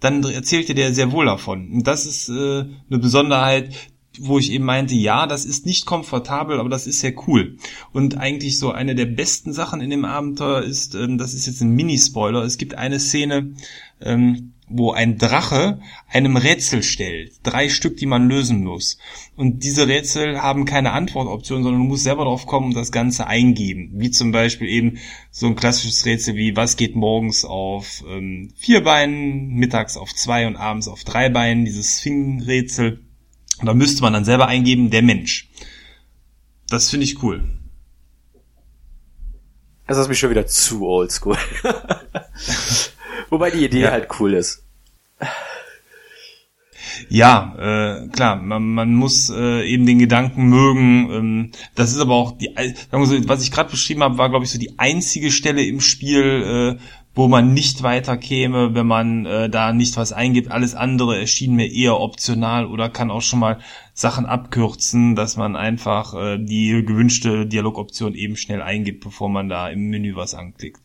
[0.00, 1.70] dann erzählt dir der sehr wohl davon.
[1.70, 3.72] Und das ist äh, eine Besonderheit,
[4.20, 7.56] wo ich eben meinte, ja, das ist nicht komfortabel, aber das ist sehr cool.
[7.92, 11.60] Und eigentlich so eine der besten Sachen in dem Abenteuer ist, ähm, das ist jetzt
[11.60, 13.54] ein Mini-Spoiler, es gibt eine Szene,
[14.00, 17.32] ähm, wo ein Drache einem Rätsel stellt.
[17.42, 18.98] Drei Stück, die man lösen muss.
[19.36, 23.26] Und diese Rätsel haben keine Antwortoption, sondern du musst selber drauf kommen und das Ganze
[23.26, 23.92] eingeben.
[23.94, 24.98] Wie zum Beispiel eben
[25.30, 30.46] so ein klassisches Rätsel wie, was geht morgens auf ähm, vier Beinen, mittags auf zwei
[30.46, 33.04] und abends auf drei Beinen, dieses Swing-Rätsel.
[33.60, 35.48] Und da müsste man dann selber eingeben, der Mensch.
[36.68, 37.42] Das finde ich cool.
[39.86, 41.38] Das ist mich schon wieder zu oldschool.
[43.30, 43.90] Wobei die Idee ja.
[43.90, 44.62] halt cool ist.
[47.08, 51.10] Ja, äh, klar, man, man muss äh, eben den Gedanken mögen.
[51.10, 54.28] Ähm, das ist aber auch die, sagen wir so, was ich gerade beschrieben habe, war
[54.28, 56.82] glaube ich so die einzige Stelle im Spiel, äh,
[57.18, 60.52] wo man nicht weiter käme, wenn man äh, da nicht was eingibt.
[60.52, 63.58] Alles andere erschien mir eher optional oder kann auch schon mal
[63.92, 69.68] Sachen abkürzen, dass man einfach äh, die gewünschte Dialogoption eben schnell eingibt, bevor man da
[69.68, 70.80] im Menü was anklickt.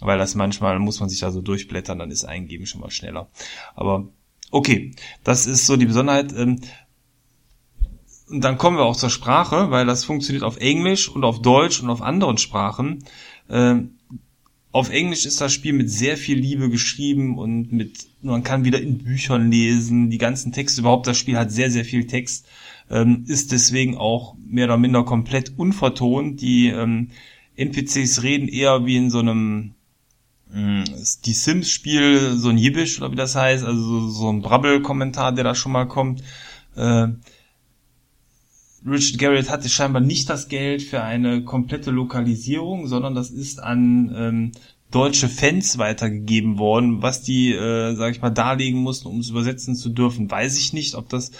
[0.00, 3.28] Weil das manchmal muss man sich da so durchblättern, dann ist Eingeben schon mal schneller.
[3.76, 4.08] Aber
[4.50, 6.32] okay, das ist so die Besonderheit.
[6.36, 6.60] Ähm,
[8.28, 11.80] und dann kommen wir auch zur Sprache, weil das funktioniert auf Englisch und auf Deutsch
[11.80, 13.04] und auf anderen Sprachen.
[13.48, 13.98] Ähm,
[14.72, 18.80] auf Englisch ist das Spiel mit sehr viel Liebe geschrieben und mit, man kann wieder
[18.80, 22.48] in Büchern lesen, die ganzen Texte überhaupt, das Spiel hat sehr, sehr viel Text,
[22.90, 26.40] ähm, ist deswegen auch mehr oder minder komplett unvertont.
[26.40, 27.10] Die ähm,
[27.56, 29.74] NPCs reden eher wie in so einem
[30.50, 30.84] mh,
[31.26, 35.44] die Sims-Spiel, so ein Jibbisch oder wie das heißt, also so, so ein Brabbel-Kommentar, der
[35.44, 36.22] da schon mal kommt.
[36.76, 37.08] Äh,
[38.86, 44.12] Richard Garrett hatte scheinbar nicht das Geld für eine komplette Lokalisierung, sondern das ist an
[44.16, 44.52] ähm,
[44.90, 47.02] deutsche Fans weitergegeben worden.
[47.02, 50.72] Was die, äh, sag ich mal, darlegen mussten, um es übersetzen zu dürfen, weiß ich
[50.72, 50.94] nicht.
[50.94, 51.32] Ob das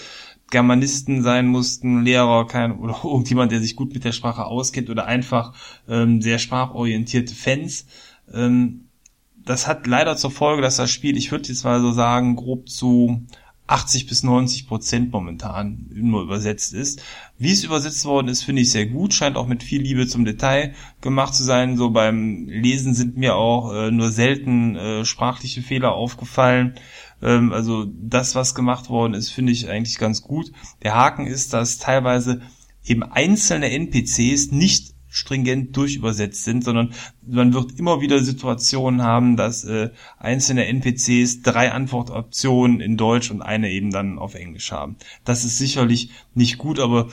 [0.50, 5.06] Germanisten sein mussten, Lehrer, kein, oder irgendjemand, der sich gut mit der Sprache auskennt oder
[5.06, 5.54] einfach
[5.88, 7.86] ähm, sehr sprachorientierte Fans.
[8.32, 8.86] Ähm,
[9.44, 12.68] das hat leider zur Folge, dass das Spiel, ich würde jetzt mal so sagen, grob
[12.68, 13.26] zu
[13.66, 17.02] 80 bis 90 Prozent momentan nur übersetzt ist.
[17.38, 20.24] Wie es übersetzt worden ist, finde ich sehr gut, scheint auch mit viel Liebe zum
[20.24, 21.76] Detail gemacht zu sein.
[21.76, 26.74] So beim Lesen sind mir auch äh, nur selten äh, sprachliche Fehler aufgefallen.
[27.22, 30.52] Ähm, also das, was gemacht worden ist, finde ich eigentlich ganz gut.
[30.82, 32.42] Der Haken ist, dass teilweise
[32.84, 36.94] eben einzelne NPCs nicht stringent durchübersetzt sind, sondern
[37.24, 43.42] man wird immer wieder Situationen haben, dass äh, einzelne NPCs drei Antwortoptionen in Deutsch und
[43.42, 44.96] eine eben dann auf Englisch haben.
[45.24, 47.08] Das ist sicherlich nicht gut, aber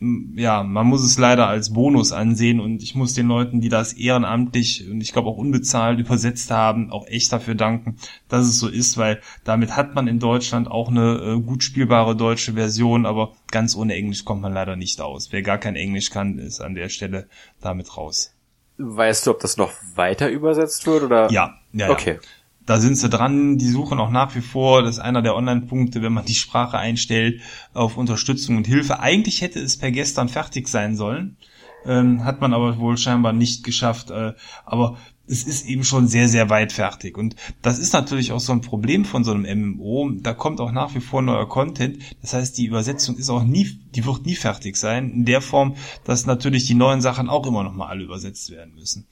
[0.00, 3.92] ja, man muss es leider als Bonus ansehen und ich muss den Leuten, die das
[3.92, 7.96] ehrenamtlich und ich glaube auch unbezahlt übersetzt haben, auch echt dafür danken,
[8.28, 12.16] dass es so ist, weil damit hat man in Deutschland auch eine äh, gut spielbare
[12.16, 15.30] deutsche Version, aber ganz ohne Englisch kommt man leider nicht aus.
[15.30, 17.28] Wer gar kein Englisch kann, ist an der Stelle
[17.60, 18.34] damit raus.
[18.76, 21.30] Weißt du, ob das noch weiter übersetzt wird oder?
[21.30, 21.90] Ja, ja.
[21.90, 22.18] Okay.
[22.20, 22.28] Ja
[22.66, 26.02] da sind sie dran, die suchen auch nach wie vor, das ist einer der Online-Punkte,
[26.02, 27.40] wenn man die Sprache einstellt,
[27.74, 29.00] auf Unterstützung und Hilfe.
[29.00, 31.36] Eigentlich hätte es per gestern fertig sein sollen,
[31.84, 34.10] ähm, hat man aber wohl scheinbar nicht geschafft.
[34.10, 34.32] Äh,
[34.64, 34.96] aber
[35.26, 37.16] es ist eben schon sehr, sehr weit fertig.
[37.16, 40.10] Und das ist natürlich auch so ein Problem von so einem MMO.
[40.20, 41.98] Da kommt auch nach wie vor neuer Content.
[42.20, 45.10] Das heißt, die Übersetzung ist auch nie, die wird nie fertig sein.
[45.10, 48.74] In der Form, dass natürlich die neuen Sachen auch immer noch mal alle übersetzt werden
[48.74, 49.06] müssen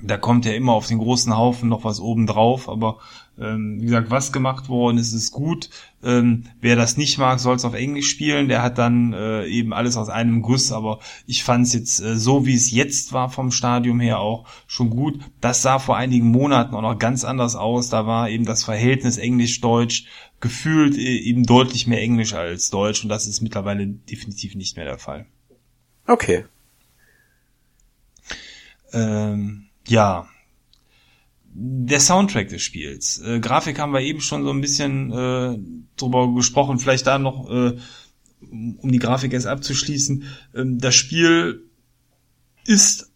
[0.00, 2.98] da kommt ja immer auf den großen Haufen noch was oben drauf, aber
[3.40, 5.70] ähm, wie gesagt, was gemacht worden ist, ist gut.
[6.02, 8.48] Ähm, wer das nicht mag, soll es auf Englisch spielen.
[8.48, 12.16] Der hat dann äh, eben alles aus einem Guss, aber ich fand es jetzt äh,
[12.16, 15.20] so, wie es jetzt war vom Stadium her auch schon gut.
[15.40, 17.90] Das sah vor einigen Monaten auch noch ganz anders aus.
[17.90, 20.06] Da war eben das Verhältnis Englisch-Deutsch
[20.40, 24.84] gefühlt äh, eben deutlich mehr Englisch als Deutsch und das ist mittlerweile definitiv nicht mehr
[24.84, 25.26] der Fall.
[26.06, 26.44] Okay.
[28.92, 30.28] Ähm, ja,
[31.60, 33.20] der Soundtrack des Spiels.
[33.20, 35.58] Äh, Grafik haben wir eben schon so ein bisschen äh,
[35.96, 36.78] drüber gesprochen.
[36.78, 37.76] Vielleicht da noch, äh,
[38.40, 40.24] um die Grafik erst abzuschließen.
[40.54, 41.64] Ähm, das Spiel
[42.64, 43.10] ist,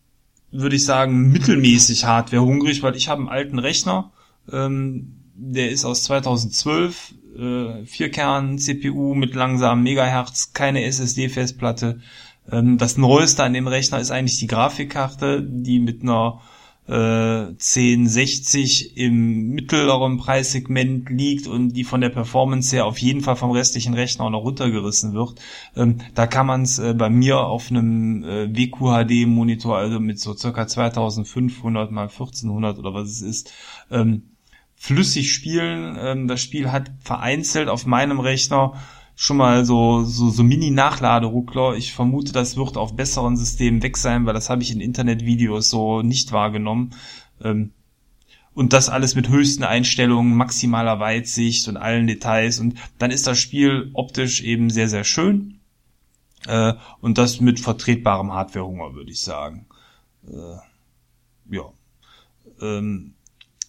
[0.50, 4.12] würde ich sagen, mittelmäßig hardwarehungrig, weil ich habe einen alten Rechner.
[4.50, 12.00] Ähm, der ist aus 2012, äh, Vierkern CPU mit langsamem Megahertz, keine SSD-Festplatte.
[12.50, 16.40] Ähm, das Neueste an dem Rechner ist eigentlich die Grafikkarte, die mit einer
[16.88, 23.36] äh, 1060 im mittleren Preissegment liegt und die von der Performance her auf jeden Fall
[23.36, 25.34] vom restlichen Rechner noch runtergerissen wird.
[25.76, 30.34] Ähm, da kann man es äh, bei mir auf einem äh, WQHD-Monitor, also mit so
[30.34, 33.52] circa 2500 mal 1400 oder was es ist,
[33.90, 34.30] ähm,
[34.74, 35.96] flüssig spielen.
[36.00, 38.74] Ähm, das Spiel hat vereinzelt auf meinem Rechner
[39.14, 41.76] schon mal so, so, so Mini-Nachladeruckler.
[41.76, 45.70] Ich vermute, das wird auf besseren Systemen weg sein, weil das habe ich in Internetvideos
[45.70, 46.94] so nicht wahrgenommen.
[47.42, 47.72] Ähm,
[48.54, 52.58] und das alles mit höchsten Einstellungen, maximaler Weitsicht und allen Details.
[52.58, 55.60] Und dann ist das Spiel optisch eben sehr, sehr schön.
[56.46, 59.66] Äh, und das mit vertretbarem Hardwarehunger, würde ich sagen.
[60.26, 61.72] Äh, ja.
[62.60, 63.14] Ähm,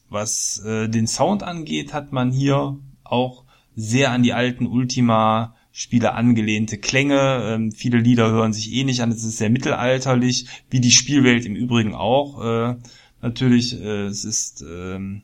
[0.10, 3.43] was äh, den Sound angeht, hat man hier auch
[3.76, 7.42] sehr an die alten Ultima-Spiele angelehnte Klänge.
[7.44, 9.12] Ähm, viele Lieder hören sich ähnlich an.
[9.12, 12.44] Es ist sehr mittelalterlich, wie die Spielwelt im Übrigen auch.
[12.44, 12.76] Äh,
[13.22, 15.24] natürlich, äh, es ist ähm,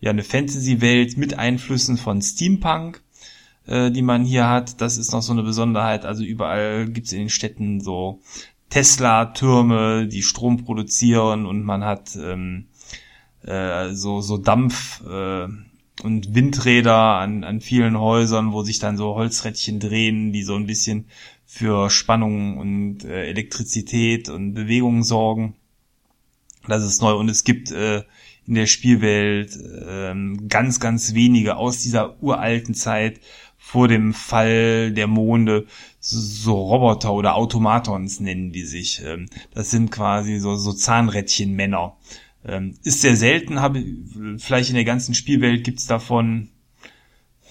[0.00, 3.02] ja eine Fantasy-Welt mit Einflüssen von Steampunk,
[3.66, 4.80] äh, die man hier hat.
[4.80, 6.04] Das ist noch so eine Besonderheit.
[6.04, 8.20] Also überall gibt's in den Städten so
[8.70, 12.66] Tesla-Türme, die Strom produzieren und man hat ähm,
[13.42, 15.48] äh, so, so Dampf äh,
[16.02, 20.66] und Windräder an, an vielen Häusern, wo sich dann so Holzrädchen drehen, die so ein
[20.66, 21.06] bisschen
[21.46, 25.56] für Spannung und äh, Elektrizität und Bewegung sorgen.
[26.68, 28.04] Das ist neu und es gibt äh,
[28.46, 30.14] in der Spielwelt äh,
[30.48, 33.20] ganz, ganz wenige aus dieser uralten Zeit
[33.56, 35.66] vor dem Fall der Monde
[36.00, 39.02] so Roboter oder Automatons nennen die sich.
[39.04, 41.96] Ähm, das sind quasi so, so Zahnrädchen-Männer.
[42.44, 43.84] Ähm, ist sehr selten, habe
[44.38, 46.48] vielleicht in der ganzen Spielwelt gibt's davon,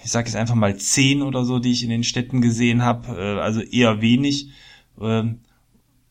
[0.04, 3.16] ich sage jetzt einfach mal zehn oder so, die ich in den Städten gesehen habe,
[3.16, 4.50] äh, also eher wenig.
[5.00, 5.40] Ähm,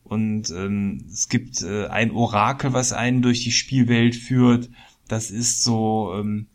[0.03, 4.69] und ähm, es gibt äh, ein Orakel, was einen durch die Spielwelt führt.
[5.07, 6.47] Das ist so ähm,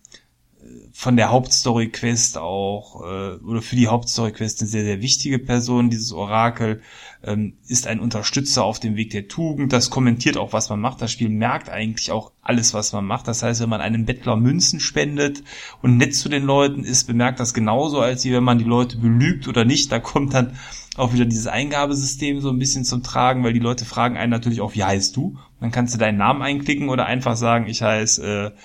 [0.92, 6.12] von der Hauptstory-Quest auch, äh, oder für die Hauptstory-Quest eine sehr, sehr wichtige Person, dieses
[6.12, 6.80] Orakel,
[7.22, 11.02] ähm, ist ein Unterstützer auf dem Weg der Tugend, das kommentiert auch, was man macht,
[11.02, 14.36] das Spiel merkt eigentlich auch alles, was man macht, das heißt, wenn man einem Bettler
[14.36, 15.42] Münzen spendet
[15.82, 19.48] und nett zu den Leuten ist, bemerkt das genauso, als wenn man die Leute belügt
[19.48, 20.56] oder nicht, da kommt dann
[20.96, 24.60] auch wieder dieses Eingabesystem so ein bisschen zum Tragen, weil die Leute fragen einen natürlich
[24.60, 25.36] auch, wie heißt du?
[25.60, 28.58] Dann kannst du deinen Namen einklicken oder einfach sagen, ich heiße, äh,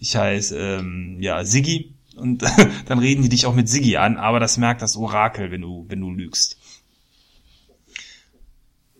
[0.00, 1.94] ich heiße, ähm, ja, Siggi.
[2.16, 2.42] Und
[2.86, 5.86] dann reden die dich auch mit Siggi an, aber das merkt das Orakel, wenn du,
[5.88, 6.58] wenn du lügst.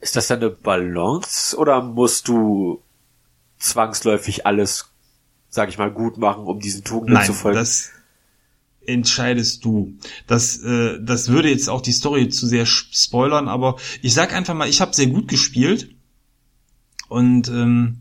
[0.00, 2.82] Ist das eine Balance oder musst du
[3.58, 4.90] zwangsläufig alles,
[5.48, 7.58] sag ich mal, gut machen, um diesen Tugenden Nein, zu folgen?
[7.58, 7.90] Das
[8.88, 9.96] entscheidest du.
[10.26, 14.54] Das, äh, das würde jetzt auch die Story zu sehr spoilern, aber ich sag einfach
[14.54, 15.90] mal, ich habe sehr gut gespielt
[17.08, 17.98] und ähm,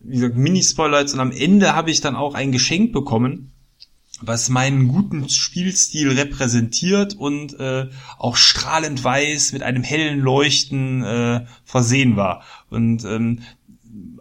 [0.00, 3.52] wie gesagt, Mini-Spoiler jetzt und am Ende habe ich dann auch ein Geschenk bekommen,
[4.20, 11.44] was meinen guten Spielstil repräsentiert und äh, auch strahlend weiß mit einem hellen Leuchten äh,
[11.64, 12.44] versehen war.
[12.70, 13.40] Und ähm,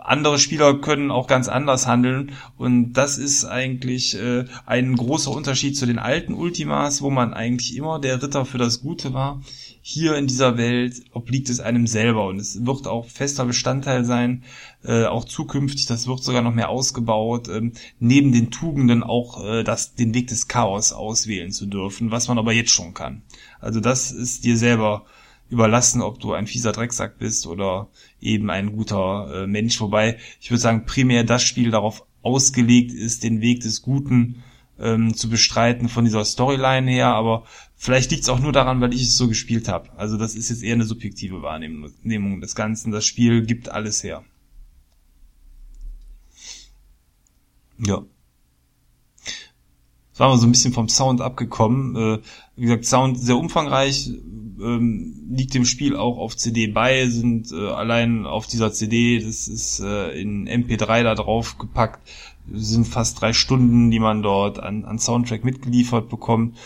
[0.02, 5.78] andere Spieler können auch ganz anders handeln und das ist eigentlich äh, ein großer Unterschied
[5.78, 9.42] zu den alten Ultimas, wo man eigentlich immer der Ritter für das Gute war.
[9.84, 14.44] Hier in dieser Welt obliegt es einem selber und es wird auch fester Bestandteil sein,
[14.84, 19.64] äh, auch zukünftig, das wird sogar noch mehr ausgebaut, äh, neben den Tugenden auch äh,
[19.64, 23.22] das, den Weg des Chaos auswählen zu dürfen, was man aber jetzt schon kann.
[23.60, 25.06] Also das ist dir selber
[25.52, 27.90] überlassen, ob du ein fieser Drecksack bist oder
[28.20, 29.80] eben ein guter äh, Mensch.
[29.82, 34.44] Wobei ich würde sagen, primär das Spiel darauf ausgelegt ist, den Weg des Guten
[34.80, 37.44] ähm, zu bestreiten von dieser Storyline her, aber
[37.76, 39.92] vielleicht liegt es auch nur daran, weil ich es so gespielt habe.
[39.98, 42.92] Also das ist jetzt eher eine subjektive Wahrnehmung des Ganzen.
[42.92, 44.24] Das Spiel gibt alles her.
[47.78, 48.04] Ja.
[50.18, 51.96] Waren wir so ein bisschen vom Sound abgekommen.
[51.96, 52.20] Äh,
[52.56, 54.12] wie gesagt, Sound sehr umfangreich,
[54.62, 59.48] ähm, liegt dem Spiel auch auf CD bei, sind äh, allein auf dieser CD, das
[59.48, 62.08] ist äh, in MP3 da drauf gepackt,
[62.52, 66.58] sind fast drei Stunden, die man dort an, an Soundtrack mitgeliefert bekommt.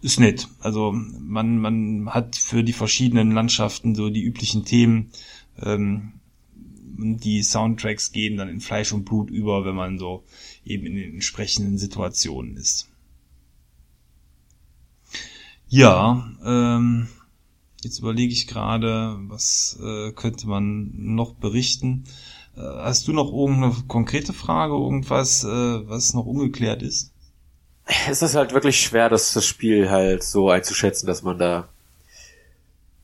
[0.00, 0.48] Ist nett.
[0.60, 5.10] Also man, man hat für die verschiedenen Landschaften so die üblichen Themen.
[5.60, 6.14] Ähm,
[6.96, 10.24] die Soundtracks gehen dann in Fleisch und Blut über, wenn man so
[10.64, 12.88] eben in den entsprechenden Situationen ist.
[15.74, 17.08] Ja, ähm,
[17.80, 22.04] jetzt überlege ich gerade, was äh, könnte man noch berichten.
[22.54, 25.48] Äh, hast du noch irgendeine konkrete Frage, irgendwas, äh,
[25.88, 27.10] was noch ungeklärt ist?
[28.06, 31.70] Es ist halt wirklich schwer, das, das Spiel halt so einzuschätzen, dass man da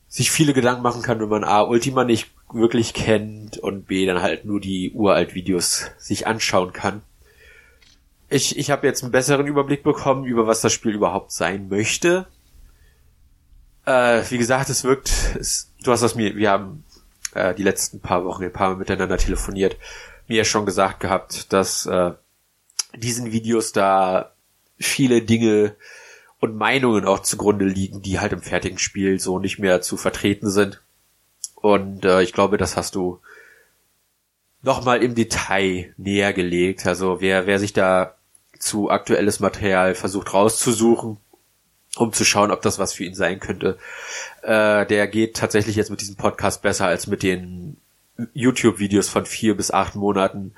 [0.06, 4.20] sich viele Gedanken machen kann, wenn man A, Ultima nicht wirklich kennt und B, dann
[4.20, 7.00] halt nur die uralt Videos sich anschauen kann.
[8.28, 12.26] Ich, ich habe jetzt einen besseren Überblick bekommen, über was das Spiel überhaupt sein möchte.
[13.88, 15.10] Äh, wie gesagt, es wirkt,
[15.40, 16.84] es, du hast das mir, wir haben
[17.32, 19.78] äh, die letzten paar Wochen ein paar Mal miteinander telefoniert,
[20.26, 22.12] mir schon gesagt gehabt, dass äh,
[22.94, 24.32] diesen Videos da
[24.78, 25.74] viele Dinge
[26.38, 30.50] und Meinungen auch zugrunde liegen, die halt im fertigen Spiel so nicht mehr zu vertreten
[30.50, 30.82] sind.
[31.54, 33.20] Und äh, ich glaube, das hast du
[34.60, 36.86] nochmal im Detail näher gelegt.
[36.86, 38.16] Also wer, wer sich da
[38.58, 41.16] zu aktuelles Material versucht rauszusuchen,
[42.00, 43.78] um zu schauen, ob das was für ihn sein könnte,
[44.42, 47.76] äh, der geht tatsächlich jetzt mit diesem Podcast besser als mit den
[48.34, 50.54] YouTube-Videos von vier bis acht Monaten,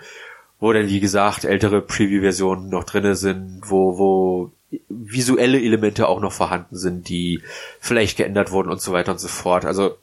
[0.58, 4.52] wo dann, wie gesagt, ältere Preview-Versionen noch drinne sind, wo, wo
[4.88, 7.42] visuelle Elemente auch noch vorhanden sind, die
[7.80, 9.64] vielleicht geändert wurden und so weiter und so fort.
[9.64, 9.96] Also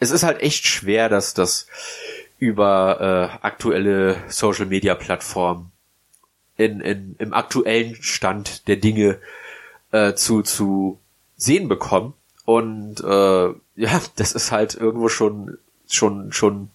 [0.00, 1.66] es ist halt echt schwer, dass das
[2.38, 3.00] über
[3.40, 5.70] äh, aktuelle Social Media Plattformen
[6.56, 9.18] in, in, im aktuellen Stand der Dinge
[9.94, 10.98] äh, zu, zu
[11.36, 12.14] sehen bekommen.
[12.44, 16.70] Und äh, ja, das ist halt irgendwo schon, schon, schon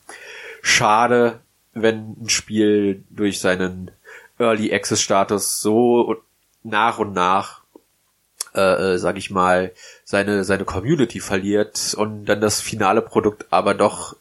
[0.61, 1.41] schade,
[1.73, 3.91] wenn ein Spiel durch seinen
[4.39, 6.15] Early Access Status so
[6.63, 7.61] nach und nach,
[8.55, 9.73] äh, äh, sag ich mal,
[10.05, 14.15] seine, seine Community verliert und dann das finale Produkt aber doch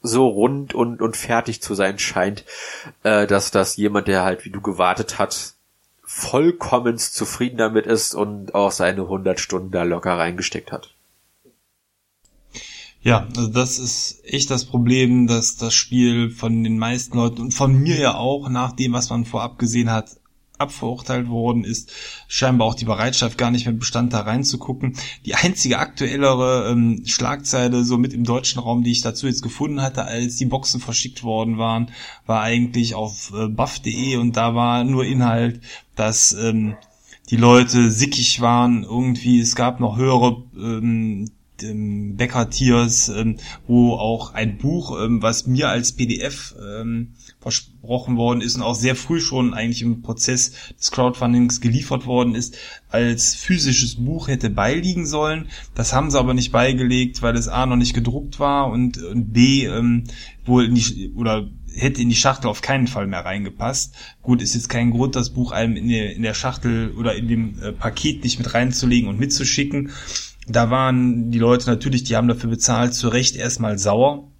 [0.00, 2.44] so rund und, und fertig zu sein scheint,
[3.02, 5.53] äh, dass das jemand, der halt wie du gewartet hat,
[6.16, 10.94] vollkommen zufrieden damit ist und auch seine 100 Stunden da locker reingesteckt hat.
[13.00, 17.52] Ja, also das ist echt das Problem, dass das Spiel von den meisten Leuten und
[17.52, 20.20] von mir ja auch, nach dem, was man vorab gesehen hat,
[20.64, 21.92] abverurteilt worden ist,
[22.28, 24.96] scheinbar auch die Bereitschaft gar nicht mehr bestand, da reinzugucken.
[25.24, 29.80] Die einzige aktuellere ähm, Schlagzeile so mit im deutschen Raum, die ich dazu jetzt gefunden
[29.80, 31.90] hatte, als die Boxen verschickt worden waren,
[32.26, 35.60] war eigentlich auf äh, buff.de und da war nur Inhalt,
[35.96, 36.76] dass ähm,
[37.30, 41.30] die Leute sickig waren, irgendwie, es gab noch höhere ähm,
[42.16, 43.36] Bäcker-Tiers, ähm,
[43.66, 47.12] wo auch ein Buch, ähm, was mir als PDF ähm,
[47.44, 52.34] versprochen worden ist und auch sehr früh schon eigentlich im Prozess des Crowdfundings geliefert worden
[52.34, 52.56] ist,
[52.88, 55.48] als physisches Buch hätte beiliegen sollen.
[55.74, 59.34] Das haben sie aber nicht beigelegt, weil es A noch nicht gedruckt war und, und
[59.34, 60.04] B ähm,
[60.46, 63.94] wohl die, oder hätte in die Schachtel auf keinen Fall mehr reingepasst.
[64.22, 67.28] Gut, ist jetzt kein Grund, das Buch einem in der, in der Schachtel oder in
[67.28, 69.90] dem äh, Paket nicht mit reinzulegen und mitzuschicken.
[70.48, 74.30] Da waren die Leute natürlich, die haben dafür bezahlt, zu Recht erstmal sauer.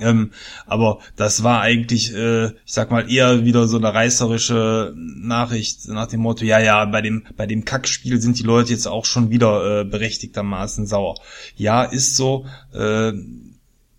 [0.00, 0.32] Ähm,
[0.66, 6.06] aber das war eigentlich, äh, ich sag mal, eher wieder so eine reißerische Nachricht nach
[6.06, 9.30] dem Motto, ja, ja, bei dem, bei dem Kackspiel sind die Leute jetzt auch schon
[9.30, 11.16] wieder äh, berechtigtermaßen sauer.
[11.56, 12.46] Ja, ist so.
[12.72, 13.12] Äh,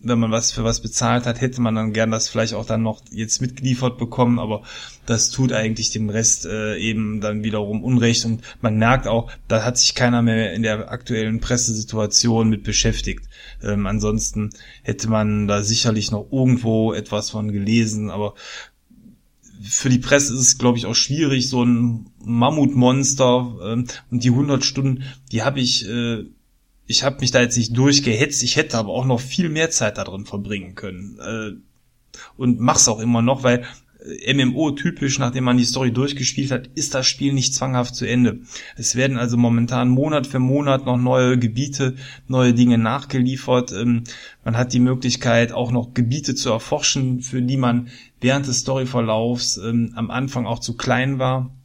[0.04, 2.84] wenn man was für was bezahlt hat, hätte man dann gern das vielleicht auch dann
[2.84, 4.64] noch jetzt mitgeliefert bekommen, aber
[5.06, 9.64] das tut eigentlich dem Rest äh, eben dann wiederum Unrecht und man merkt auch, da
[9.64, 13.26] hat sich keiner mehr in der aktuellen Pressesituation mit beschäftigt.
[13.64, 14.49] Ähm, ansonsten
[14.84, 18.36] hätte man da sicherlich noch irgendwo etwas von gelesen, aber
[19.64, 24.30] für die Presse ist es, glaube ich, auch schwierig, so ein Mammutmonster ähm, und die
[24.30, 26.26] 100 Stunden, die habe ich äh,
[26.86, 29.98] ich habe mich da jetzt nicht durchgehetzt, ich hätte aber auch noch viel mehr Zeit
[29.98, 31.20] da drin verbringen können.
[31.20, 31.52] Äh,
[32.38, 33.66] und mach's auch immer noch, weil
[34.04, 38.06] äh, MMO typisch, nachdem man die Story durchgespielt hat, ist das Spiel nicht zwanghaft zu
[38.06, 38.42] Ende.
[38.76, 41.96] Es werden also momentan Monat für Monat noch neue Gebiete,
[42.28, 43.72] neue Dinge nachgeliefert.
[43.72, 44.04] Ähm,
[44.44, 49.58] man hat die Möglichkeit, auch noch Gebiete zu erforschen, für die man während des Storyverlaufs
[49.58, 51.56] ähm, am Anfang auch zu klein war.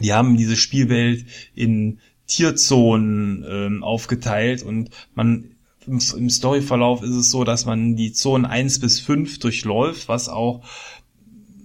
[0.00, 1.98] Die haben diese Spielwelt in
[2.32, 5.56] Tierzonen ähm, aufgeteilt und man
[5.86, 10.28] im, im Storyverlauf ist es so, dass man die Zonen eins bis fünf durchläuft, was
[10.28, 10.62] auch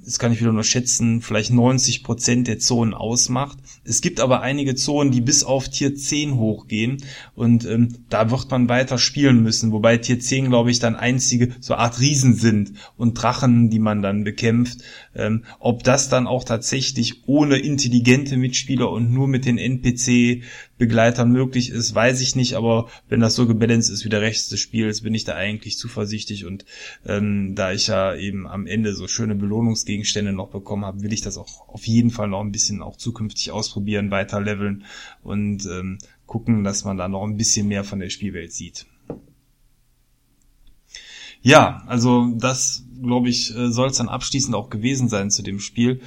[0.08, 3.58] das kann ich wieder nur schätzen, vielleicht 90 Prozent der Zonen ausmacht.
[3.84, 7.04] Es gibt aber einige Zonen, die bis auf Tier 10 hochgehen
[7.36, 11.54] und ähm, da wird man weiter spielen müssen, wobei Tier 10, glaube ich, dann einzige
[11.60, 14.80] so Art Riesen sind und Drachen, die man dann bekämpft.
[15.14, 19.58] Ähm, ob das dann auch tatsächlich ohne intelligente Mitspieler und nur mit den
[20.78, 24.52] NPC-Begleitern möglich ist, weiß ich nicht, aber wenn das so gebalanced ist wie der Rest
[24.52, 26.66] des Spiels, bin ich da eigentlich zuversichtlich und
[27.06, 31.22] ähm, da ich ja eben am Ende so schöne Belohnungsgegenstände noch bekommen habe, will ich
[31.22, 34.86] das auch auf jeden Fall noch ein bisschen auch zukünftig ausprobieren, weiter leveln
[35.24, 38.86] und ähm, gucken, dass man da noch ein bisschen mehr von der Spielwelt sieht.
[41.42, 45.60] Ja, also das, glaube ich, äh, soll es dann abschließend auch gewesen sein zu dem
[45.60, 46.02] Spiel.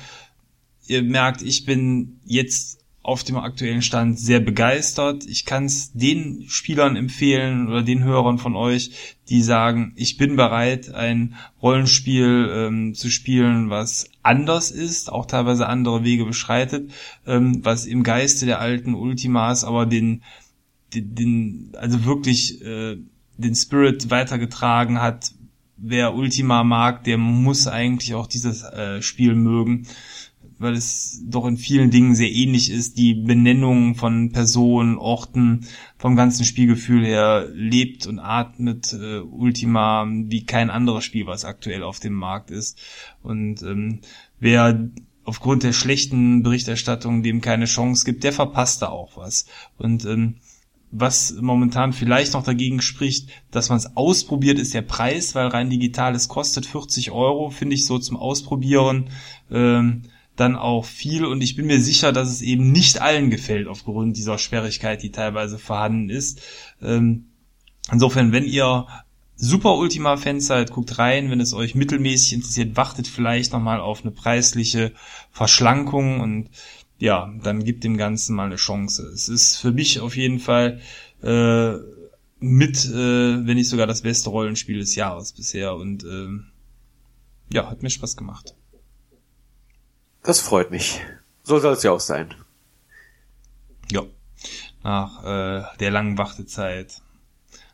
[0.86, 5.24] Ihr merkt, ich bin jetzt auf dem aktuellen Stand sehr begeistert.
[5.26, 10.36] Ich kann es den Spielern empfehlen oder den Hörern von euch, die sagen, ich bin
[10.36, 16.90] bereit, ein Rollenspiel ähm, zu spielen, was anders ist, auch teilweise andere Wege beschreitet,
[17.26, 20.22] ähm, was im Geiste der alten Ultimas aber den,
[20.92, 22.98] den, den also wirklich äh,
[23.38, 25.32] den Spirit weitergetragen hat.
[25.78, 29.86] Wer Ultima mag, der muss eigentlich auch dieses äh, Spiel mögen
[30.60, 32.98] weil es doch in vielen Dingen sehr ähnlich ist.
[32.98, 40.44] Die Benennung von Personen, Orten, vom ganzen Spielgefühl her lebt und atmet äh, Ultima wie
[40.44, 42.78] kein anderes Spiel, was aktuell auf dem Markt ist.
[43.22, 44.00] Und ähm,
[44.38, 44.90] wer
[45.24, 49.46] aufgrund der schlechten Berichterstattung dem keine Chance gibt, der verpasst da auch was.
[49.78, 50.36] Und ähm,
[50.90, 55.70] was momentan vielleicht noch dagegen spricht, dass man es ausprobiert, ist der Preis, weil rein
[55.70, 59.08] digital es kostet 40 Euro, finde ich so zum Ausprobieren.
[59.50, 60.02] Ähm,
[60.40, 64.16] dann auch viel und ich bin mir sicher, dass es eben nicht allen gefällt aufgrund
[64.16, 66.40] dieser Sperrigkeit, die teilweise vorhanden ist.
[66.82, 67.26] Ähm,
[67.92, 68.86] insofern, wenn ihr
[69.42, 71.30] Super Ultima-Fans seid, guckt rein.
[71.30, 74.92] Wenn es euch mittelmäßig interessiert, wartet vielleicht nochmal auf eine preisliche
[75.30, 76.50] Verschlankung und
[76.98, 79.02] ja, dann gibt dem Ganzen mal eine Chance.
[79.14, 80.80] Es ist für mich auf jeden Fall
[81.22, 81.72] äh,
[82.38, 86.28] mit, äh, wenn nicht sogar das beste Rollenspiel des Jahres bisher und äh,
[87.54, 88.54] ja, hat mir Spaß gemacht.
[90.22, 91.00] Das freut mich.
[91.42, 92.34] So soll es ja auch sein.
[93.90, 94.02] Ja.
[94.82, 97.02] Nach äh, der langen Wartezeit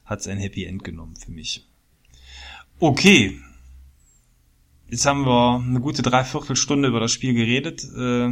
[0.04, 1.66] hat es ein Happy End genommen für mich.
[2.78, 3.40] Okay.
[4.88, 7.82] Jetzt haben wir eine gute Dreiviertelstunde über das Spiel geredet.
[7.84, 8.30] Äh,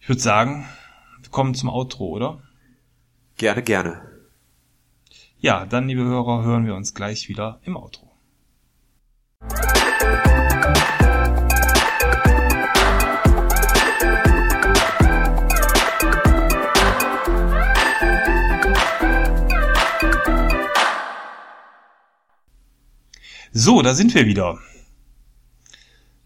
[0.00, 0.68] ich würde sagen,
[1.22, 2.42] wir kommen zum Outro, oder?
[3.36, 4.02] Gerne, gerne.
[5.38, 8.10] Ja, dann, liebe Hörer, hören wir uns gleich wieder im Outro.
[23.56, 24.58] So, da sind wir wieder.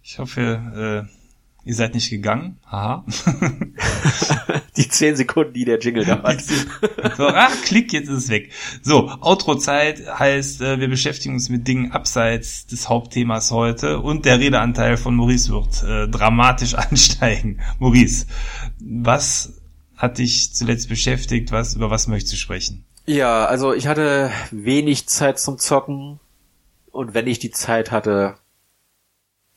[0.02, 2.56] Ich hoffe, äh, ihr seid nicht gegangen.
[2.64, 3.04] Haha.
[4.78, 6.40] die zehn Sekunden, die der Jingle da hat.
[7.18, 8.50] so, ach, klick, jetzt ist es weg.
[8.80, 14.40] So, Outro-Zeit heißt, äh, wir beschäftigen uns mit Dingen abseits des Hauptthemas heute und der
[14.40, 17.60] Redeanteil von Maurice wird äh, dramatisch ansteigen.
[17.78, 18.24] Maurice,
[18.80, 19.60] was
[19.98, 21.52] hat dich zuletzt beschäftigt?
[21.52, 22.86] Was, über was möchtest du sprechen?
[23.04, 26.20] Ja, also ich hatte wenig Zeit zum Zocken
[26.92, 28.36] und wenn ich die Zeit hatte,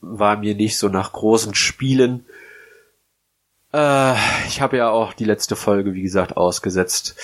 [0.00, 2.26] war mir nicht so nach großen Spielen.
[3.72, 4.14] Äh,
[4.46, 7.16] ich habe ja auch die letzte Folge, wie gesagt, ausgesetzt.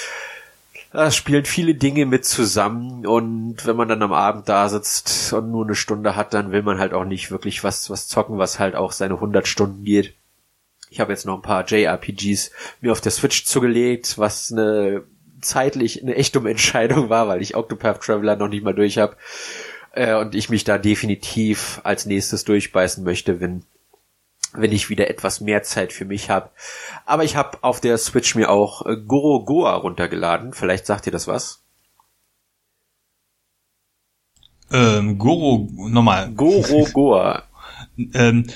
[0.93, 5.51] Da spielen viele Dinge mit zusammen und wenn man dann am Abend da sitzt und
[5.51, 8.59] nur eine Stunde hat, dann will man halt auch nicht wirklich was, was zocken, was
[8.59, 10.15] halt auch seine 100 Stunden geht.
[10.89, 15.05] Ich habe jetzt noch ein paar JRPGs mir auf der Switch zugelegt, was eine
[15.43, 19.17] zeitlich eine echt dumme Entscheidung war, weil ich Octopath Traveler noch nicht mal durch habe
[19.99, 23.65] äh, und ich mich da definitiv als nächstes durchbeißen möchte, wenn
[24.55, 26.51] wenn ich wieder etwas mehr Zeit für mich habe.
[27.05, 30.55] Aber ich habe auf der Switch mir auch äh, Goro Goa runtergeladen.
[30.55, 31.63] Vielleicht sagt ihr das was?
[34.71, 36.33] Ähm, Goro, nochmal.
[36.33, 37.43] Goro Goa.
[38.15, 38.47] ähm,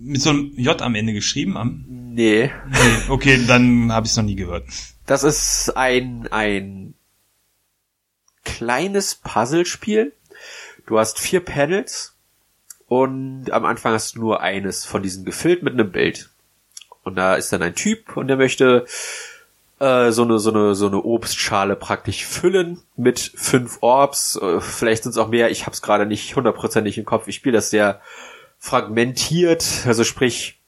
[0.00, 1.58] mit so einem J am Ende geschrieben?
[1.58, 1.84] Am?
[1.86, 2.50] Nee.
[2.68, 3.10] nee.
[3.10, 4.64] Okay, dann habe ich es noch nie gehört.
[5.04, 6.94] Das ist ein, ein
[8.42, 10.15] kleines Puzzlespiel
[10.86, 12.16] Du hast vier Panels
[12.86, 16.30] und am Anfang hast du nur eines von diesen gefüllt mit einem Bild.
[17.02, 18.86] Und da ist dann ein Typ und der möchte
[19.80, 24.36] äh, so eine so eine so eine Obstschale praktisch füllen mit fünf Orbs.
[24.40, 25.50] Äh, vielleicht sind es auch mehr.
[25.50, 27.26] Ich habe es gerade nicht hundertprozentig im Kopf.
[27.26, 28.00] Ich spiele das sehr
[28.58, 30.60] fragmentiert, also sprich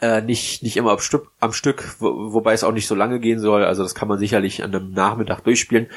[0.00, 0.98] äh, nicht nicht immer
[1.40, 3.64] am Stück, wobei es auch nicht so lange gehen soll.
[3.64, 5.88] Also das kann man sicherlich an einem Nachmittag durchspielen.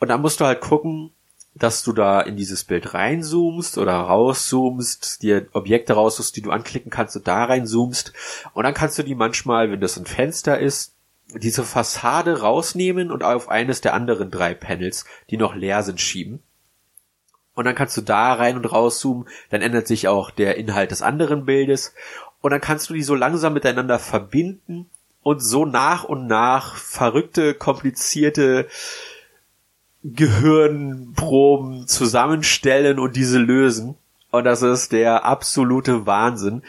[0.00, 1.12] Und dann musst du halt gucken,
[1.58, 6.90] dass du da in dieses Bild reinzoomst oder rauszoomst, dir Objekte raussuchst, die du anklicken
[6.90, 8.12] kannst und da reinzoomst.
[8.54, 10.94] Und dann kannst du die manchmal, wenn das ein Fenster ist,
[11.34, 16.42] diese Fassade rausnehmen und auf eines der anderen drei Panels, die noch leer sind, schieben.
[17.54, 21.02] Und dann kannst du da rein und rauszoomen, dann ändert sich auch der Inhalt des
[21.02, 21.92] anderen Bildes.
[22.40, 24.88] Und dann kannst du die so langsam miteinander verbinden
[25.22, 28.68] und so nach und nach verrückte, komplizierte
[30.04, 33.96] Gehirnproben zusammenstellen und diese lösen.
[34.30, 36.62] Und das ist der absolute Wahnsinn.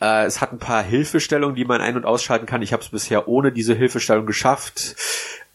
[0.00, 2.62] Äh, es hat ein paar Hilfestellungen, die man ein- und ausschalten kann.
[2.62, 4.96] Ich habe es bisher ohne diese Hilfestellung geschafft,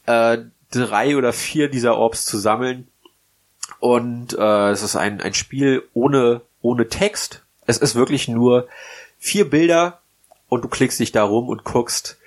[0.05, 0.37] äh,
[0.71, 2.87] drei oder vier dieser Orbs zu sammeln.
[3.79, 7.43] Und äh, es ist ein, ein Spiel ohne, ohne Text.
[7.65, 8.67] Es ist wirklich nur
[9.19, 9.99] vier Bilder
[10.47, 12.17] und du klickst dich da rum und guckst,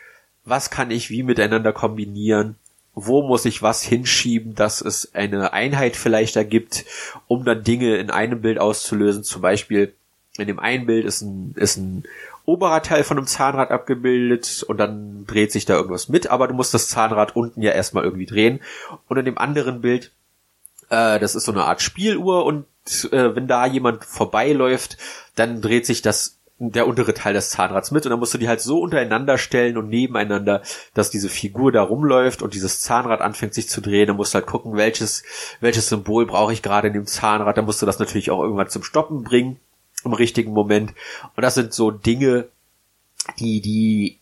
[0.45, 2.57] was kann ich wie miteinander kombinieren,
[2.95, 6.85] wo muss ich was hinschieben, dass es eine Einheit vielleicht ergibt,
[7.29, 9.25] um dann Dinge in einem Bild auszulösen.
[9.25, 9.95] Zum Beispiel
[10.37, 12.05] in dem einen Bild ist ein, ist ein
[12.45, 16.55] oberer Teil von einem Zahnrad abgebildet und dann dreht sich da irgendwas mit, aber du
[16.55, 18.61] musst das Zahnrad unten ja erstmal irgendwie drehen.
[19.09, 20.11] Und in dem anderen Bild,
[20.89, 22.67] äh, das ist so eine Art Spieluhr und
[23.13, 24.97] äh, wenn da jemand vorbeiläuft,
[25.37, 28.49] dann dreht sich das der untere Teil des Zahnrads mit und dann musst du die
[28.49, 33.55] halt so untereinander stellen und nebeneinander, dass diese Figur da rumläuft und dieses Zahnrad anfängt
[33.55, 34.09] sich zu drehen.
[34.09, 35.25] Dann musst du halt gucken, welches,
[35.61, 37.57] welches Symbol brauche ich gerade in dem Zahnrad.
[37.57, 39.59] Dann musst du das natürlich auch irgendwann zum Stoppen bringen
[40.05, 40.93] im richtigen Moment.
[41.35, 42.49] Und das sind so Dinge,
[43.39, 44.21] die, die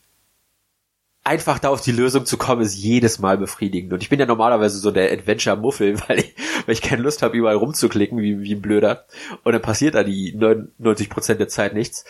[1.23, 3.93] einfach da auf die Lösung zu kommen, ist jedes Mal befriedigend.
[3.93, 6.35] Und ich bin ja normalerweise so der Adventure-Muffel, weil ich,
[6.69, 9.05] weil ich keine Lust habe, überall rumzuklicken, wie, wie ein Blöder.
[9.43, 12.05] Und dann passiert da die 99% der Zeit nichts.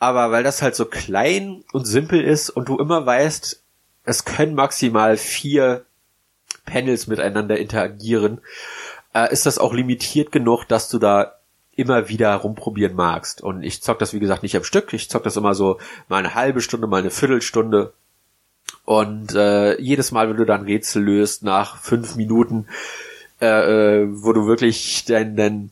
[0.00, 3.62] Aber weil das halt so klein und simpel ist und du immer weißt,
[4.02, 5.84] es können maximal vier
[6.66, 8.40] Panels miteinander interagieren,
[9.14, 11.36] äh, ist das auch limitiert genug, dass du da
[11.76, 13.40] immer wieder rumprobieren magst.
[13.40, 14.92] Und ich zock das, wie gesagt, nicht am Stück.
[14.92, 17.92] Ich zock das immer so mal eine halbe Stunde, mal eine Viertelstunde.
[18.84, 22.66] Und äh, jedes Mal, wenn du dann Rätsel löst, nach fünf Minuten,
[23.40, 25.70] äh, äh, wo du wirklich dein, dein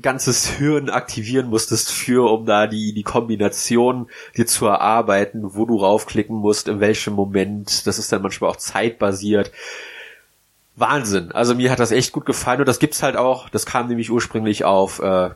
[0.00, 5.76] ganzes Hirn aktivieren musstest für, um da die, die Kombination dir zu erarbeiten, wo du
[5.76, 7.86] raufklicken musst, in welchem Moment.
[7.86, 9.50] Das ist dann manchmal auch zeitbasiert.
[10.76, 11.32] Wahnsinn.
[11.32, 13.48] Also mir hat das echt gut gefallen und das gibt's halt auch.
[13.48, 15.30] Das kam nämlich ursprünglich auf äh,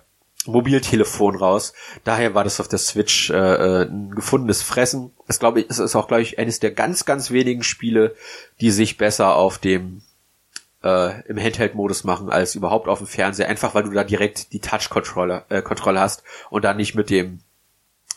[0.46, 1.72] Mobiltelefon raus.
[2.04, 5.10] Daher war das auf der Switch äh, äh ein gefundenes Fressen.
[5.26, 8.14] Das glaube ich, es ist auch glaube ich eines der ganz ganz wenigen Spiele,
[8.60, 10.02] die sich besser auf dem
[10.82, 13.48] äh, im Handheld-Modus machen als überhaupt auf dem Fernseher.
[13.48, 17.40] Einfach weil du da direkt die Touch-Kontrolle äh, Kontrolle hast und dann nicht mit dem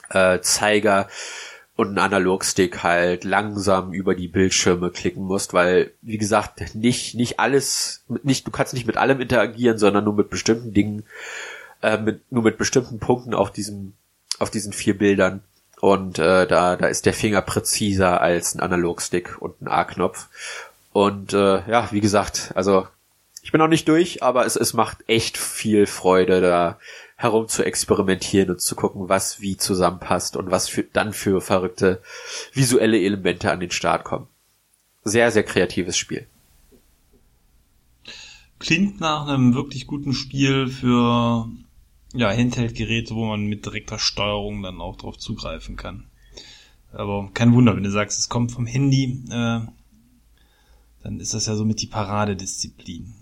[0.10, 1.08] äh, Zeiger
[1.76, 7.40] und einen Analogstick halt langsam über die Bildschirme klicken musst, weil wie gesagt nicht nicht
[7.40, 11.04] alles nicht du kannst nicht mit allem interagieren, sondern nur mit bestimmten Dingen,
[11.82, 13.94] äh, mit, nur mit bestimmten Punkten auf diesem
[14.40, 15.44] auf diesen vier Bildern
[15.82, 20.30] und äh, da da ist der Finger präziser als ein Analogstick und ein A-Knopf
[20.96, 22.88] und äh, ja wie gesagt also
[23.44, 26.80] ich bin noch nicht durch, aber es es macht echt viel Freude da
[27.18, 32.02] herum zu experimentieren und zu gucken, was wie zusammenpasst und was für, dann für verrückte
[32.54, 34.28] visuelle Elemente an den Start kommen.
[35.04, 36.28] Sehr, sehr kreatives Spiel.
[38.58, 41.50] Klingt nach einem wirklich guten Spiel für
[42.14, 46.08] ja, Handheld-Geräte, wo man mit direkter Steuerung dann auch drauf zugreifen kann.
[46.94, 49.60] Aber kein Wunder, wenn du sagst, es kommt vom Handy, äh,
[51.06, 53.14] dann ist das ja somit die Paradedisziplin.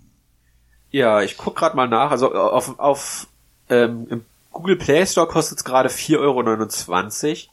[0.90, 2.12] Ja, ich guck gerade mal nach.
[2.12, 3.28] Also auf, auf
[3.70, 7.52] ähm, im Google Play Store kostet es gerade 4,29 Euro.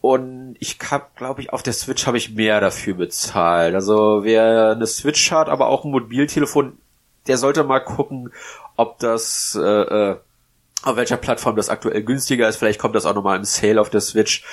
[0.00, 3.74] Und ich hab, glaube ich, auf der Switch habe ich mehr dafür bezahlt.
[3.74, 6.78] Also wer eine Switch hat, aber auch ein Mobiltelefon,
[7.26, 8.32] der sollte mal gucken,
[8.76, 10.16] ob das, äh, äh,
[10.84, 12.58] auf welcher Plattform das aktuell günstiger ist.
[12.58, 14.44] Vielleicht kommt das auch nochmal im Sale auf der Switch.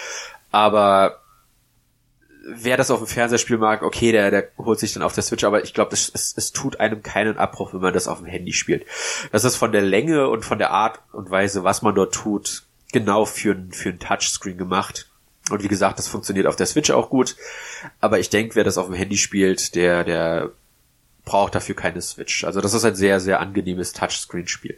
[0.49, 1.19] Aber
[2.45, 5.43] wer das auf dem Fernsehspiel mag, okay, der, der holt sich dann auf der Switch,
[5.43, 8.27] aber ich glaube, es, es, es tut einem keinen Abbruch, wenn man das auf dem
[8.27, 8.85] Handy spielt.
[9.31, 12.63] Das ist von der Länge und von der Art und Weise, was man dort tut,
[12.91, 15.09] genau für für ein Touchscreen gemacht.
[15.49, 17.35] Und wie gesagt, das funktioniert auf der Switch auch gut.
[17.99, 20.51] Aber ich denke, wer das auf dem Handy spielt, der, der
[21.23, 22.43] braucht dafür keine Switch.
[22.43, 24.77] Also das ist ein sehr, sehr angenehmes Touchscreen-Spiel.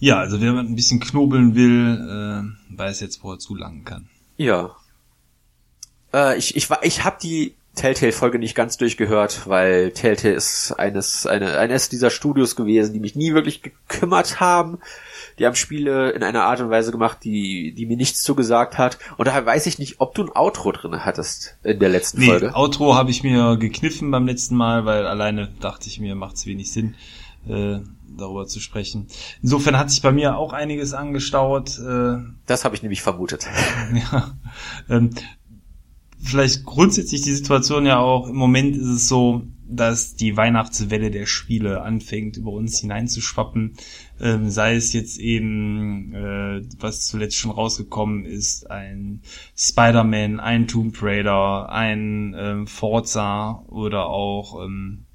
[0.00, 4.08] Ja, also wer ein bisschen knobeln will, äh, weiß jetzt, wo er zulangen kann.
[4.38, 4.74] Ja.
[6.12, 11.26] Äh, ich ich, war, ich habe die Telltale-Folge nicht ganz durchgehört, weil Telltale ist eines,
[11.26, 14.78] eine, eines dieser Studios gewesen, die mich nie wirklich gekümmert haben.
[15.38, 18.98] Die haben Spiele in einer Art und Weise gemacht, die, die mir nichts zugesagt hat.
[19.18, 22.26] Und daher weiß ich nicht, ob du ein Outro drin hattest in der letzten nee,
[22.26, 22.54] Folge.
[22.54, 26.46] Outro habe ich mir gekniffen beim letzten Mal, weil alleine dachte ich mir, macht es
[26.46, 26.96] wenig Sinn,
[27.48, 27.80] äh,
[28.16, 29.06] darüber zu sprechen.
[29.42, 31.78] Insofern hat sich bei mir auch einiges angestaut.
[31.78, 33.46] Äh, das habe ich nämlich vermutet.
[34.12, 34.34] ja,
[34.88, 35.10] ähm,
[36.22, 41.26] vielleicht grundsätzlich die Situation ja auch, im Moment ist es so, dass die Weihnachtswelle der
[41.26, 43.74] Spiele anfängt, über uns hineinzuschwappen.
[44.20, 49.22] Ähm, sei es jetzt eben, äh, was zuletzt schon rausgekommen ist, ein
[49.56, 55.06] Spider-Man, ein Tomb Raider, ein ähm, Forza oder auch ähm,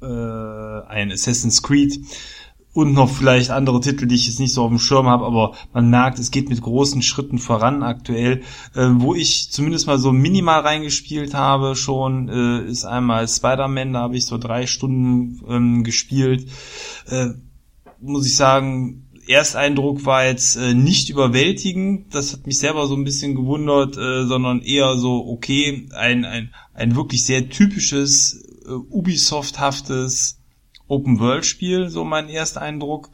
[0.00, 2.00] äh, ein Assassin's Creed
[2.74, 5.54] und noch vielleicht andere Titel, die ich jetzt nicht so auf dem Schirm habe, aber
[5.72, 8.42] man merkt, es geht mit großen Schritten voran aktuell.
[8.74, 14.00] Äh, wo ich zumindest mal so minimal reingespielt habe schon, äh, ist einmal Spider-Man, da
[14.00, 16.48] habe ich so drei Stunden ähm, gespielt.
[17.08, 17.30] Äh,
[18.00, 23.04] muss ich sagen, Ersteindruck war jetzt äh, nicht überwältigend, das hat mich selber so ein
[23.04, 30.38] bisschen gewundert, äh, sondern eher so, okay, ein, ein, ein wirklich sehr typisches, äh, Ubisoft-haftes
[30.88, 33.10] Open-World-Spiel, so mein erster Eindruck.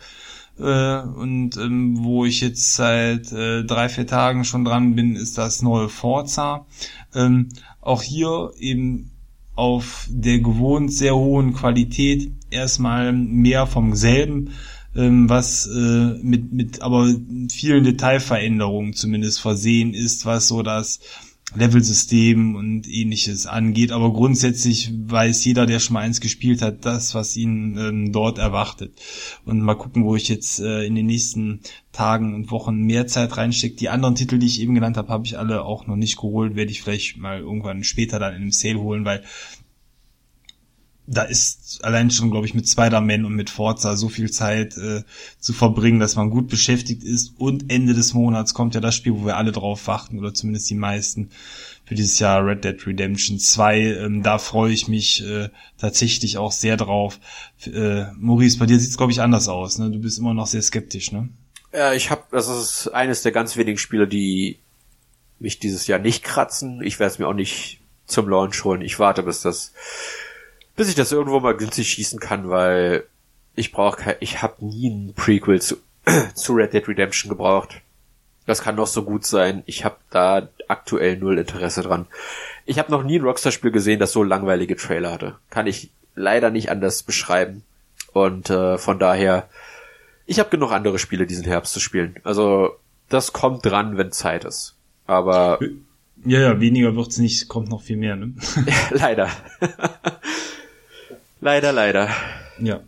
[0.58, 5.36] Äh, und ähm, wo ich jetzt seit äh, drei, vier Tagen schon dran bin, ist
[5.38, 6.66] das neue Forza.
[7.14, 7.48] Ähm,
[7.80, 9.10] auch hier eben
[9.56, 14.50] auf der gewohnt sehr hohen Qualität erstmal mehr vom selben,
[14.96, 17.08] ähm, was äh, mit, mit aber
[17.52, 21.00] vielen Detailveränderungen zumindest versehen ist, was so das
[21.54, 23.92] Levelsystem und ähnliches angeht.
[23.92, 28.38] Aber grundsätzlich weiß jeder, der schon mal eins gespielt hat, das, was ihn ähm, dort
[28.38, 29.00] erwartet.
[29.44, 31.60] Und mal gucken, wo ich jetzt äh, in den nächsten
[31.92, 33.76] Tagen und Wochen mehr Zeit reinstecke.
[33.76, 36.56] Die anderen Titel, die ich eben genannt habe, habe ich alle auch noch nicht geholt.
[36.56, 39.22] Werde ich vielleicht mal irgendwann später dann in einem Sale holen, weil
[41.06, 45.02] da ist allein schon, glaube ich, mit Spider-Man und mit Forza so viel Zeit äh,
[45.38, 47.34] zu verbringen, dass man gut beschäftigt ist.
[47.38, 50.70] Und Ende des Monats kommt ja das Spiel, wo wir alle drauf warten, oder zumindest
[50.70, 51.30] die meisten,
[51.84, 53.80] für dieses Jahr Red Dead Redemption 2.
[53.80, 57.18] Ähm, da freue ich mich äh, tatsächlich auch sehr drauf.
[57.66, 59.78] Äh, Maurice, bei dir sieht's glaube ich, anders aus.
[59.78, 59.90] Ne?
[59.90, 61.28] Du bist immer noch sehr skeptisch, ne?
[61.72, 64.60] Ja, ich habe, das ist eines der ganz wenigen Spiele, die
[65.40, 66.80] mich dieses Jahr nicht kratzen.
[66.82, 68.80] Ich werde es mir auch nicht zum Launch holen.
[68.80, 69.72] Ich warte, bis das
[70.76, 73.04] bis ich das irgendwo mal günstig schießen kann, weil
[73.54, 75.76] ich brauche ich habe nie ein Prequel zu,
[76.34, 77.80] zu Red Dead Redemption gebraucht.
[78.46, 79.62] Das kann doch so gut sein.
[79.66, 82.06] Ich habe da aktuell null Interesse dran.
[82.66, 85.36] Ich habe noch nie ein Rockstar-Spiel gesehen, das so langweilige Trailer hatte.
[85.48, 87.62] Kann ich leider nicht anders beschreiben.
[88.12, 89.48] Und äh, von daher,
[90.26, 92.16] ich habe genug andere Spiele diesen Herbst zu spielen.
[92.22, 92.76] Also
[93.08, 94.74] das kommt dran, wenn Zeit ist.
[95.06, 95.58] Aber
[96.24, 98.16] ja, ja, weniger wird's nicht, kommt noch viel mehr.
[98.16, 98.34] Ne?
[98.90, 99.30] leider.
[101.44, 102.08] Leider, leider.
[102.58, 102.80] Ja.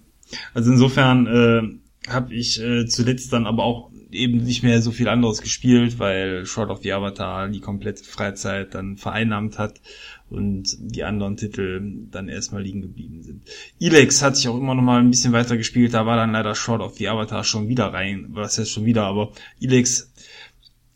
[0.54, 5.08] Also insofern äh, habe ich äh, zuletzt dann aber auch eben nicht mehr so viel
[5.08, 9.82] anderes gespielt, weil Short of the Avatar die komplette Freizeit dann vereinnahmt hat
[10.30, 13.42] und die anderen Titel dann erstmal liegen geblieben sind.
[13.78, 16.54] Elex hat sich auch immer noch mal ein bisschen weiter gespielt, da war dann leider
[16.54, 20.14] Short of the Avatar schon wieder rein, was heißt schon wieder, aber Elex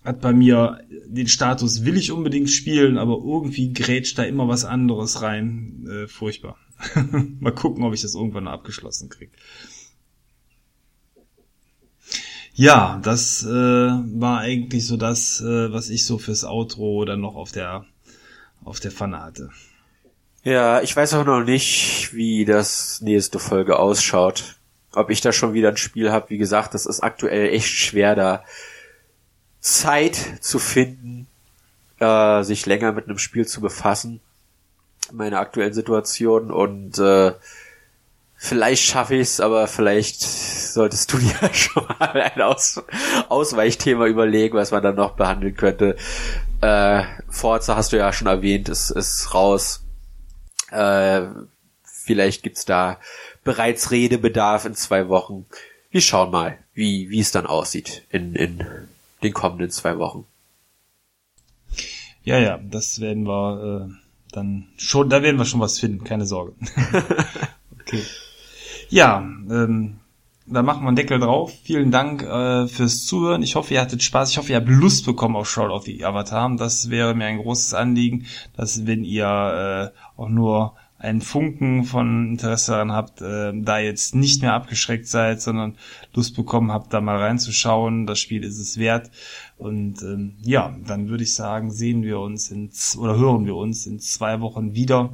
[0.03, 4.65] hat bei mir den Status will ich unbedingt spielen, aber irgendwie grätscht da immer was
[4.65, 6.57] anderes rein, äh, furchtbar.
[7.41, 9.33] Mal gucken, ob ich das irgendwann abgeschlossen kriege.
[12.53, 17.35] Ja, das äh, war eigentlich so das, äh, was ich so fürs Outro dann noch
[17.37, 17.87] auf der
[18.62, 19.51] auf der Pfanne hatte.
[20.43, 24.57] Ja, ich weiß auch noch nicht, wie das nächste Folge ausschaut.
[24.93, 26.31] Ob ich da schon wieder ein Spiel habe.
[26.31, 28.45] Wie gesagt, das ist aktuell echt schwer, da
[29.61, 31.28] Zeit zu finden,
[31.99, 34.20] äh, sich länger mit einem Spiel zu befassen
[35.12, 37.32] meiner aktuellen Situation und äh,
[38.36, 42.82] vielleicht schaffe ich es, aber vielleicht solltest du dir schon mal ein Aus
[43.28, 45.96] Ausweichthema überlegen, was man dann noch behandeln könnte.
[46.61, 49.84] Äh, Forza hast du ja schon erwähnt, ist, ist raus.
[50.70, 51.22] Äh,
[51.82, 52.98] vielleicht gibt's da
[53.44, 55.46] bereits Redebedarf in zwei Wochen.
[55.90, 58.64] Wir schauen mal, wie, wie es dann aussieht in, in
[59.22, 60.26] den kommenden zwei Wochen.
[62.22, 63.99] Ja, ja, das werden wir äh,
[64.31, 66.53] dann schon, da werden wir schon was finden, keine Sorge.
[67.81, 68.03] okay.
[68.89, 69.97] Ja, ähm,
[70.47, 71.53] da machen wir einen Deckel drauf.
[71.62, 73.43] Vielen Dank äh, fürs Zuhören.
[73.43, 74.31] Ich hoffe, ihr hattet Spaß.
[74.31, 76.57] Ich hoffe, ihr habt Lust bekommen auf Shroud of the Avatar.
[76.57, 78.26] Das wäre mir ein großes Anliegen,
[78.57, 84.14] dass wenn ihr äh, auch nur einen Funken von Interesse daran habt, äh, da jetzt
[84.14, 85.76] nicht mehr abgeschreckt seid, sondern
[86.12, 88.07] Lust bekommen habt, da mal reinzuschauen.
[88.07, 89.11] Das Spiel ist es wert.
[89.61, 93.87] Und ähm, ja, dann würde ich sagen, sehen wir uns in oder hören wir uns
[93.87, 95.13] in zwei Wochen wieder.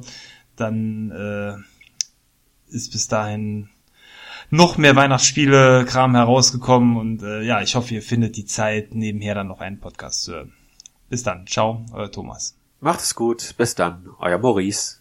[0.55, 1.53] Dann äh,
[2.73, 3.69] ist bis dahin
[4.49, 9.47] noch mehr Weihnachtsspiele-Kram herausgekommen und äh, ja, ich hoffe, ihr findet die Zeit, nebenher dann
[9.47, 10.53] noch einen Podcast zu hören.
[11.09, 11.45] Bis dann.
[11.45, 12.57] Ciao, euer Thomas.
[12.79, 13.55] Macht es gut.
[13.57, 14.07] Bis dann.
[14.19, 14.96] Euer Maurice.